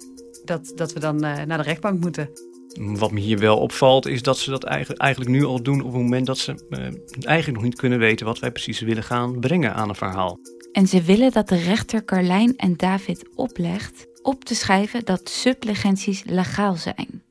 dat, 0.44 0.72
dat 0.74 0.92
we 0.92 1.00
dan 1.00 1.24
uh, 1.24 1.42
naar 1.42 1.58
de 1.58 1.64
rechtbank 1.64 2.00
moeten. 2.00 2.30
Wat 2.74 3.12
me 3.12 3.20
hier 3.20 3.38
wel 3.38 3.58
opvalt 3.58 4.06
is 4.06 4.22
dat 4.22 4.38
ze 4.38 4.50
dat 4.50 4.64
eigenlijk, 4.64 5.00
eigenlijk 5.00 5.30
nu 5.30 5.44
al 5.44 5.62
doen 5.62 5.80
op 5.80 5.92
het 5.92 6.02
moment 6.02 6.26
dat 6.26 6.38
ze 6.38 6.66
uh, 6.70 6.78
eigenlijk 7.26 7.58
nog 7.58 7.62
niet 7.62 7.76
kunnen 7.76 7.98
weten 7.98 8.26
wat 8.26 8.38
wij 8.38 8.50
precies 8.50 8.80
willen 8.80 9.02
gaan 9.02 9.40
brengen 9.40 9.74
aan 9.74 9.88
een 9.88 9.94
verhaal. 9.94 10.38
En 10.72 10.86
ze 10.86 11.02
willen 11.02 11.32
dat 11.32 11.48
de 11.48 11.56
rechter 11.56 12.04
Carlijn 12.04 12.56
en 12.56 12.76
David 12.76 13.24
oplegt 13.34 14.06
op 14.22 14.44
te 14.44 14.54
schrijven 14.54 15.04
dat 15.04 15.28
sublegenties 15.28 16.22
legaal 16.24 16.76
zijn. 16.76 17.23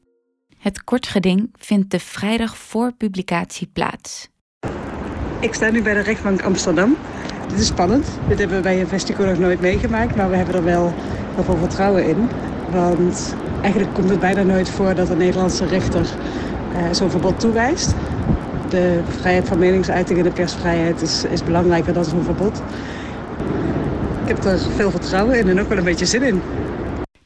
Het 0.64 0.84
kortgeding 0.84 1.50
vindt 1.58 1.92
de 1.92 2.00
vrijdag 2.00 2.58
voor 2.58 2.92
publicatie 2.98 3.70
plaats. 3.74 4.30
Ik 5.40 5.54
sta 5.54 5.70
nu 5.70 5.82
bij 5.82 5.94
de 5.94 6.00
rechtbank 6.00 6.42
Amsterdam. 6.42 6.98
Dit 7.48 7.60
is 7.60 7.68
spannend. 7.68 8.08
Dit 8.28 8.40
hebben 8.40 8.58
we 8.58 8.64
bij 8.64 8.80
Investico 8.80 9.26
nog 9.26 9.38
nooit 9.38 9.62
meegemaakt, 9.62 10.16
maar 10.16 10.30
we 10.30 10.36
hebben 10.36 10.56
er 10.56 10.64
wel 10.64 10.94
heel 11.36 11.44
veel 11.44 11.58
vertrouwen 11.58 12.06
in. 12.06 12.30
Want 12.72 13.36
eigenlijk 13.62 13.94
komt 13.94 14.10
het 14.10 14.20
bijna 14.20 14.44
nooit 14.44 14.70
voor 14.70 14.96
dat 14.96 15.10
een 15.10 15.18
Nederlandse 15.18 15.66
rechter 15.66 16.02
uh, 16.02 16.92
zo'n 16.92 17.10
verbod 17.10 17.40
toewijst. 17.40 17.94
De 18.70 19.02
vrijheid 19.20 19.48
van 19.48 19.60
meningsuiting 19.60 20.18
en 20.18 20.24
de 20.24 20.32
persvrijheid 20.32 21.02
is, 21.02 21.24
is 21.24 21.44
belangrijker 21.44 21.94
dan 21.94 22.06
zo'n 22.06 22.24
verbod. 22.24 22.62
Ik 24.22 24.28
heb 24.28 24.44
er 24.44 24.60
veel 24.60 24.92
vertrouwen 24.92 25.38
in 25.38 25.50
en 25.50 25.60
ook 25.60 25.70
wel 25.70 25.78
een 25.78 25.84
beetje 25.84 26.06
zin 26.06 26.22
in. 26.22 26.42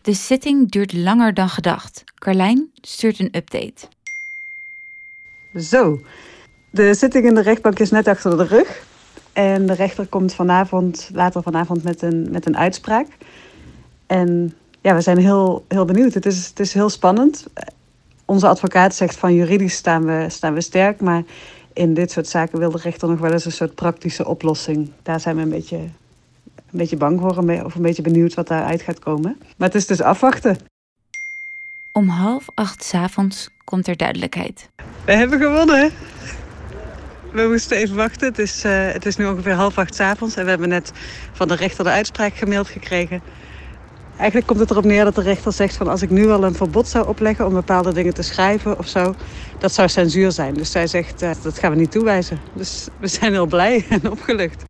De 0.07 0.13
zitting 0.13 0.71
duurt 0.71 0.93
langer 0.93 1.33
dan 1.33 1.49
gedacht. 1.49 2.03
Carlijn 2.15 2.69
stuurt 2.81 3.19
een 3.19 3.35
update. 3.35 3.87
Zo, 5.55 6.01
de 6.69 6.93
zitting 6.93 7.25
in 7.25 7.35
de 7.35 7.41
rechtbank 7.41 7.79
is 7.79 7.91
net 7.91 8.07
achter 8.07 8.37
de 8.37 8.43
rug. 8.43 8.85
En 9.33 9.65
de 9.65 9.73
rechter 9.73 10.07
komt 10.07 10.33
vanavond, 10.33 11.09
later 11.13 11.43
vanavond 11.43 11.83
met 11.83 12.01
een, 12.01 12.27
met 12.31 12.45
een 12.45 12.57
uitspraak. 12.57 13.07
En 14.05 14.55
ja, 14.81 14.95
we 14.95 15.01
zijn 15.01 15.17
heel, 15.17 15.65
heel 15.67 15.85
benieuwd. 15.85 16.13
Het 16.13 16.25
is, 16.25 16.47
het 16.47 16.59
is 16.59 16.73
heel 16.73 16.89
spannend. 16.89 17.45
Onze 18.25 18.47
advocaat 18.47 18.95
zegt 18.95 19.15
van 19.15 19.33
juridisch 19.33 19.75
staan 19.75 20.05
we, 20.05 20.25
staan 20.29 20.53
we 20.53 20.61
sterk. 20.61 21.01
Maar 21.01 21.23
in 21.73 21.93
dit 21.93 22.11
soort 22.11 22.27
zaken 22.27 22.59
wil 22.59 22.71
de 22.71 22.79
rechter 22.81 23.09
nog 23.09 23.19
wel 23.19 23.31
eens 23.31 23.45
een 23.45 23.51
soort 23.51 23.75
praktische 23.75 24.27
oplossing. 24.27 24.91
Daar 25.03 25.19
zijn 25.19 25.35
we 25.35 25.41
een 25.41 25.49
beetje, 25.49 25.79
een 26.71 26.77
beetje 26.77 26.97
bang 26.97 27.19
voor 27.19 27.37
of 27.63 27.75
een 27.75 27.81
beetje 27.81 28.01
benieuwd 28.01 28.33
wat 28.33 28.47
daaruit 28.47 28.81
gaat 28.81 28.99
komen. 28.99 29.37
Maar 29.57 29.67
het 29.67 29.75
is 29.75 29.87
dus 29.87 30.01
afwachten. 30.01 30.57
Om 31.91 32.07
half 32.07 32.45
acht 32.53 32.83
s 32.83 32.93
avonds 32.93 33.49
komt 33.63 33.87
er 33.87 33.97
duidelijkheid. 33.97 34.69
We 35.05 35.11
hebben 35.11 35.39
gewonnen. 35.39 35.91
We 37.31 37.47
moesten 37.49 37.77
even 37.77 37.95
wachten. 37.95 38.27
Het 38.27 38.39
is, 38.39 38.65
uh, 38.65 38.91
het 38.91 39.05
is 39.05 39.15
nu 39.15 39.25
ongeveer 39.25 39.53
half 39.53 39.77
acht 39.77 39.95
s 39.95 39.99
avonds. 39.99 40.35
En 40.35 40.43
we 40.43 40.49
hebben 40.49 40.69
net 40.69 40.91
van 41.31 41.47
de 41.47 41.55
rechter 41.55 41.83
de 41.83 41.89
uitspraak 41.89 42.35
gemaild 42.35 42.67
gekregen. 42.67 43.21
Eigenlijk 44.17 44.47
komt 44.47 44.59
het 44.59 44.71
erop 44.71 44.83
neer 44.83 45.03
dat 45.03 45.15
de 45.15 45.21
rechter 45.21 45.53
zegt 45.53 45.75
van 45.75 45.87
als 45.87 46.01
ik 46.01 46.09
nu 46.09 46.29
al 46.29 46.43
een 46.43 46.55
verbod 46.55 46.87
zou 46.87 47.07
opleggen 47.07 47.45
om 47.45 47.53
bepaalde 47.53 47.93
dingen 47.93 48.13
te 48.13 48.21
schrijven 48.21 48.77
of 48.77 48.87
zo, 48.87 49.15
dat 49.59 49.73
zou 49.73 49.89
censuur 49.89 50.31
zijn. 50.31 50.53
Dus 50.53 50.71
zij 50.71 50.87
zegt 50.87 51.23
uh, 51.23 51.31
dat 51.43 51.59
gaan 51.59 51.71
we 51.71 51.77
niet 51.77 51.91
toewijzen. 51.91 52.39
Dus 52.53 52.87
we 52.99 53.07
zijn 53.07 53.31
heel 53.31 53.45
blij 53.45 53.85
en 53.89 54.11
opgelucht. 54.11 54.66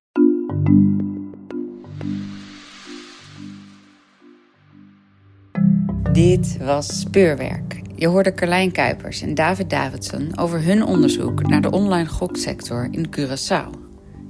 Dit 6.38 6.58
was 6.58 7.00
Speurwerk. 7.00 7.82
Je 7.96 8.08
hoorde 8.08 8.34
Carlijn 8.34 8.72
Kuipers 8.72 9.22
en 9.22 9.34
David 9.34 9.70
Davidson 9.70 10.38
over 10.40 10.64
hun 10.64 10.84
onderzoek 10.86 11.48
naar 11.48 11.62
de 11.62 11.72
online 11.72 12.10
goksector 12.10 12.88
in 12.92 13.10
Curaçao. 13.10 13.70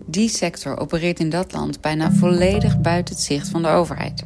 Die 0.05 0.29
sector 0.29 0.77
opereert 0.77 1.19
in 1.19 1.29
dat 1.29 1.53
land 1.53 1.81
bijna 1.81 2.11
volledig 2.11 2.81
buiten 2.81 3.15
het 3.15 3.23
zicht 3.23 3.49
van 3.49 3.61
de 3.61 3.67
overheid. 3.67 4.23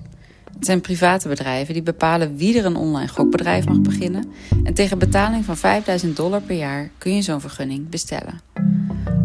Het 0.53 0.65
zijn 0.65 0.81
private 0.81 1.27
bedrijven 1.27 1.73
die 1.73 1.83
bepalen 1.83 2.35
wie 2.35 2.57
er 2.57 2.65
een 2.65 2.75
online 2.75 3.07
gokbedrijf 3.07 3.65
mag 3.65 3.81
beginnen. 3.81 4.31
En 4.63 4.73
tegen 4.73 4.99
betaling 4.99 5.45
van 5.45 5.57
5000 5.57 6.15
dollar 6.15 6.41
per 6.41 6.57
jaar 6.57 6.89
kun 6.97 7.15
je 7.15 7.21
zo'n 7.21 7.41
vergunning 7.41 7.89
bestellen. 7.89 8.39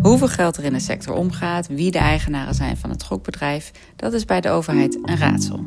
Hoeveel 0.02 0.28
geld 0.28 0.56
er 0.56 0.64
in 0.64 0.72
de 0.72 0.80
sector 0.80 1.14
omgaat, 1.14 1.66
wie 1.66 1.90
de 1.90 1.98
eigenaren 1.98 2.54
zijn 2.54 2.76
van 2.76 2.90
het 2.90 3.02
gokbedrijf, 3.02 3.72
dat 3.96 4.12
is 4.12 4.24
bij 4.24 4.40
de 4.40 4.50
overheid 4.50 4.98
een 5.02 5.16
raadsel. 5.16 5.66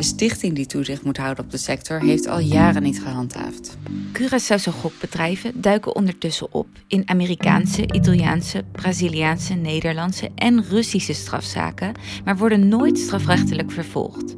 De 0.00 0.06
stichting 0.06 0.54
die 0.54 0.66
toezicht 0.66 1.04
moet 1.04 1.16
houden 1.16 1.44
op 1.44 1.50
de 1.50 1.56
sector 1.56 2.00
heeft 2.00 2.26
al 2.26 2.38
jaren 2.38 2.82
niet 2.82 3.02
gehandhaafd. 3.02 3.76
Curaçaose 4.12 4.72
gokbedrijven 4.72 5.60
duiken 5.60 5.94
ondertussen 5.94 6.52
op 6.52 6.66
in 6.86 7.08
Amerikaanse, 7.08 7.92
Italiaanse, 7.92 8.64
Braziliaanse, 8.72 9.54
Nederlandse 9.54 10.30
en 10.34 10.64
Russische 10.68 11.12
strafzaken, 11.12 11.92
maar 12.24 12.36
worden 12.36 12.68
nooit 12.68 12.98
strafrechtelijk 12.98 13.70
vervolgd. 13.70 14.34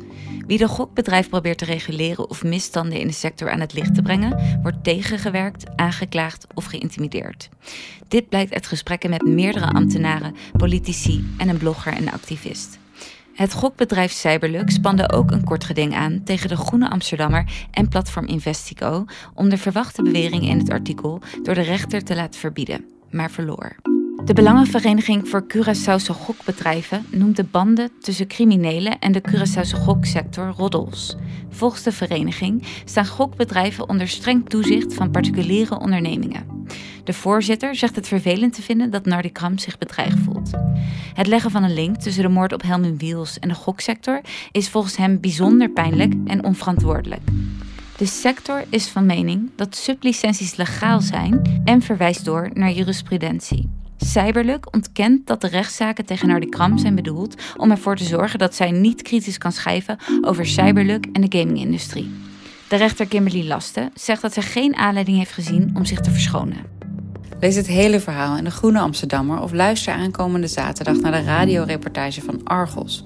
Wie 0.46 0.59
de 0.59 0.68
gokbedrijf 0.68 1.29
probeert 1.29 1.59
te 1.59 1.64
reguleren 1.64 2.31
of 2.31 2.44
misstanden 2.44 2.98
in 2.98 3.07
de 3.07 3.12
sector 3.12 3.51
aan 3.51 3.61
het 3.61 3.72
licht 3.72 3.94
te 3.94 4.03
brengen, 4.03 4.59
wordt 4.62 4.85
tegengewerkt, 4.85 5.64
aangeklaagd 5.77 6.46
of 6.55 6.64
geïntimideerd. 6.64 7.48
Dit 8.09 8.29
blijkt 8.29 8.55
uit 8.55 8.66
gesprekken 8.66 9.11
met 9.11 9.22
meerdere 9.22 9.72
ambtenaren, 9.72 10.35
politici 10.57 11.25
en 11.38 11.48
een 11.48 11.59
blogger 11.59 11.92
en 11.92 12.12
activist. 12.12 12.81
Het 13.33 13.53
gokbedrijf 13.53 14.12
Cyberlux 14.12 14.75
spande 14.75 15.11
ook 15.12 15.31
een 15.31 15.45
kort 15.45 15.64
geding 15.64 15.95
aan 15.95 16.23
tegen 16.25 16.49
de 16.49 16.57
Groene 16.57 16.90
Amsterdammer 16.90 17.68
en 17.71 17.88
platform 17.88 18.27
Investico 18.27 19.05
om 19.35 19.49
de 19.49 19.59
verwachte 19.59 20.03
bewering 20.03 20.42
in 20.42 20.59
het 20.59 20.71
artikel 20.71 21.21
door 21.42 21.55
de 21.55 21.61
rechter 21.61 22.05
te 22.05 22.14
laten 22.14 22.40
verbieden, 22.40 22.85
maar 23.11 23.31
verloor. 23.31 23.77
De 24.24 24.32
Belangenvereniging 24.32 25.28
voor 25.28 25.46
Curaçaose 25.46 26.12
Gokbedrijven 26.12 27.06
noemt 27.11 27.37
de 27.37 27.44
banden 27.44 27.90
tussen 28.00 28.26
criminelen 28.26 28.98
en 28.98 29.12
de 29.12 29.22
Curaçaose 29.28 29.76
goksector 29.76 30.54
roddels. 30.56 31.16
Volgens 31.50 31.82
de 31.82 31.92
vereniging 31.92 32.66
staan 32.85 33.06
gokbedrijven 33.06 33.88
onder 33.88 34.08
streng 34.08 34.48
toezicht 34.48 34.94
van 34.94 35.11
particuliere 35.11 35.78
ondernemingen. 35.78 36.66
De 37.04 37.12
voorzitter 37.12 37.74
zegt 37.74 37.96
het 37.96 38.08
vervelend 38.08 38.54
te 38.54 38.62
vinden 38.62 38.90
dat 38.90 39.04
Nardi 39.04 39.32
Kram 39.32 39.58
zich 39.58 39.78
bedreigd 39.78 40.18
voelt. 40.18 40.50
Het 41.14 41.26
leggen 41.26 41.50
van 41.50 41.62
een 41.62 41.74
link 41.74 41.96
tussen 41.96 42.22
de 42.22 42.28
moord 42.28 42.52
op 42.52 42.62
Helmin 42.62 42.98
Wiels 42.98 43.38
en 43.38 43.48
de 43.48 43.54
goksector 43.54 44.20
is 44.52 44.68
volgens 44.68 44.96
hem 44.96 45.20
bijzonder 45.20 45.70
pijnlijk 45.70 46.14
en 46.24 46.44
onverantwoordelijk. 46.44 47.22
De 47.96 48.06
sector 48.06 48.64
is 48.68 48.88
van 48.88 49.06
mening 49.06 49.50
dat 49.56 49.76
sublicenties 49.76 50.56
legaal 50.56 51.00
zijn 51.00 51.62
en 51.64 51.82
verwijst 51.82 52.24
door 52.24 52.50
naar 52.54 52.72
jurisprudentie. 52.72 53.82
Cyberluk 54.05 54.75
ontkent 54.75 55.27
dat 55.27 55.41
de 55.41 55.47
rechtszaken 55.47 56.05
tegen 56.05 56.29
Nardi 56.29 56.49
Kram 56.49 56.79
zijn 56.79 56.95
bedoeld 56.95 57.43
om 57.57 57.71
ervoor 57.71 57.97
te 57.97 58.05
zorgen 58.05 58.38
dat 58.38 58.55
zij 58.55 58.71
niet 58.71 59.03
kritisch 59.03 59.38
kan 59.38 59.53
schrijven 59.53 59.99
over 60.21 60.47
Cyberluk 60.47 61.07
en 61.12 61.21
de 61.21 61.38
gamingindustrie. 61.38 62.11
De 62.69 62.77
rechter 62.77 63.07
Kimberly 63.07 63.47
Laste 63.47 63.91
zegt 63.95 64.23
dat 64.23 64.33
ze 64.33 64.43
geen 64.43 64.77
aanleiding 64.77 65.17
heeft 65.17 65.33
gezien 65.33 65.71
om 65.75 65.85
zich 65.85 66.01
te 66.01 66.11
verschonen. 66.11 66.57
Lees 67.41 67.55
het 67.55 67.67
hele 67.67 68.01
verhaal 68.01 68.37
in 68.37 68.45
de 68.45 68.51
Groene 68.51 68.81
Amsterdammer 68.81 69.41
of 69.41 69.53
luister 69.53 69.93
aankomende 69.93 70.47
zaterdag 70.47 71.01
naar 71.01 71.12
de 71.12 71.23
radioreportage 71.23 72.21
van 72.21 72.41
Argos. 72.45 73.05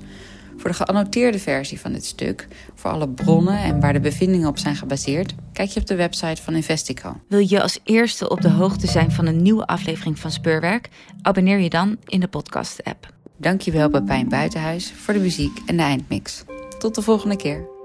Voor 0.56 0.70
de 0.70 0.76
geannoteerde 0.76 1.38
versie 1.38 1.80
van 1.80 1.92
dit 1.92 2.04
stuk, 2.04 2.48
voor 2.74 2.90
alle 2.90 3.08
bronnen 3.08 3.58
en 3.58 3.80
waar 3.80 3.92
de 3.92 4.00
bevindingen 4.00 4.48
op 4.48 4.58
zijn 4.58 4.76
gebaseerd, 4.76 5.34
kijk 5.52 5.70
je 5.70 5.80
op 5.80 5.86
de 5.86 5.94
website 5.94 6.42
van 6.42 6.54
Investico. 6.54 7.20
Wil 7.28 7.38
je 7.48 7.62
als 7.62 7.78
eerste 7.84 8.28
op 8.28 8.40
de 8.40 8.50
hoogte 8.50 8.86
zijn 8.86 9.12
van 9.12 9.26
een 9.26 9.42
nieuwe 9.42 9.66
aflevering 9.66 10.18
van 10.18 10.30
Speurwerk? 10.30 10.88
Abonneer 11.22 11.58
je 11.58 11.70
dan 11.70 11.96
in 12.04 12.20
de 12.20 12.28
podcast-app. 12.28 13.14
Dankjewel 13.36 13.90
Pepijn 13.90 14.28
Buitenhuis 14.28 14.92
voor 14.92 15.14
de 15.14 15.20
muziek 15.20 15.58
en 15.66 15.76
de 15.76 15.82
eindmix. 15.82 16.44
Tot 16.78 16.94
de 16.94 17.02
volgende 17.02 17.36
keer. 17.36 17.75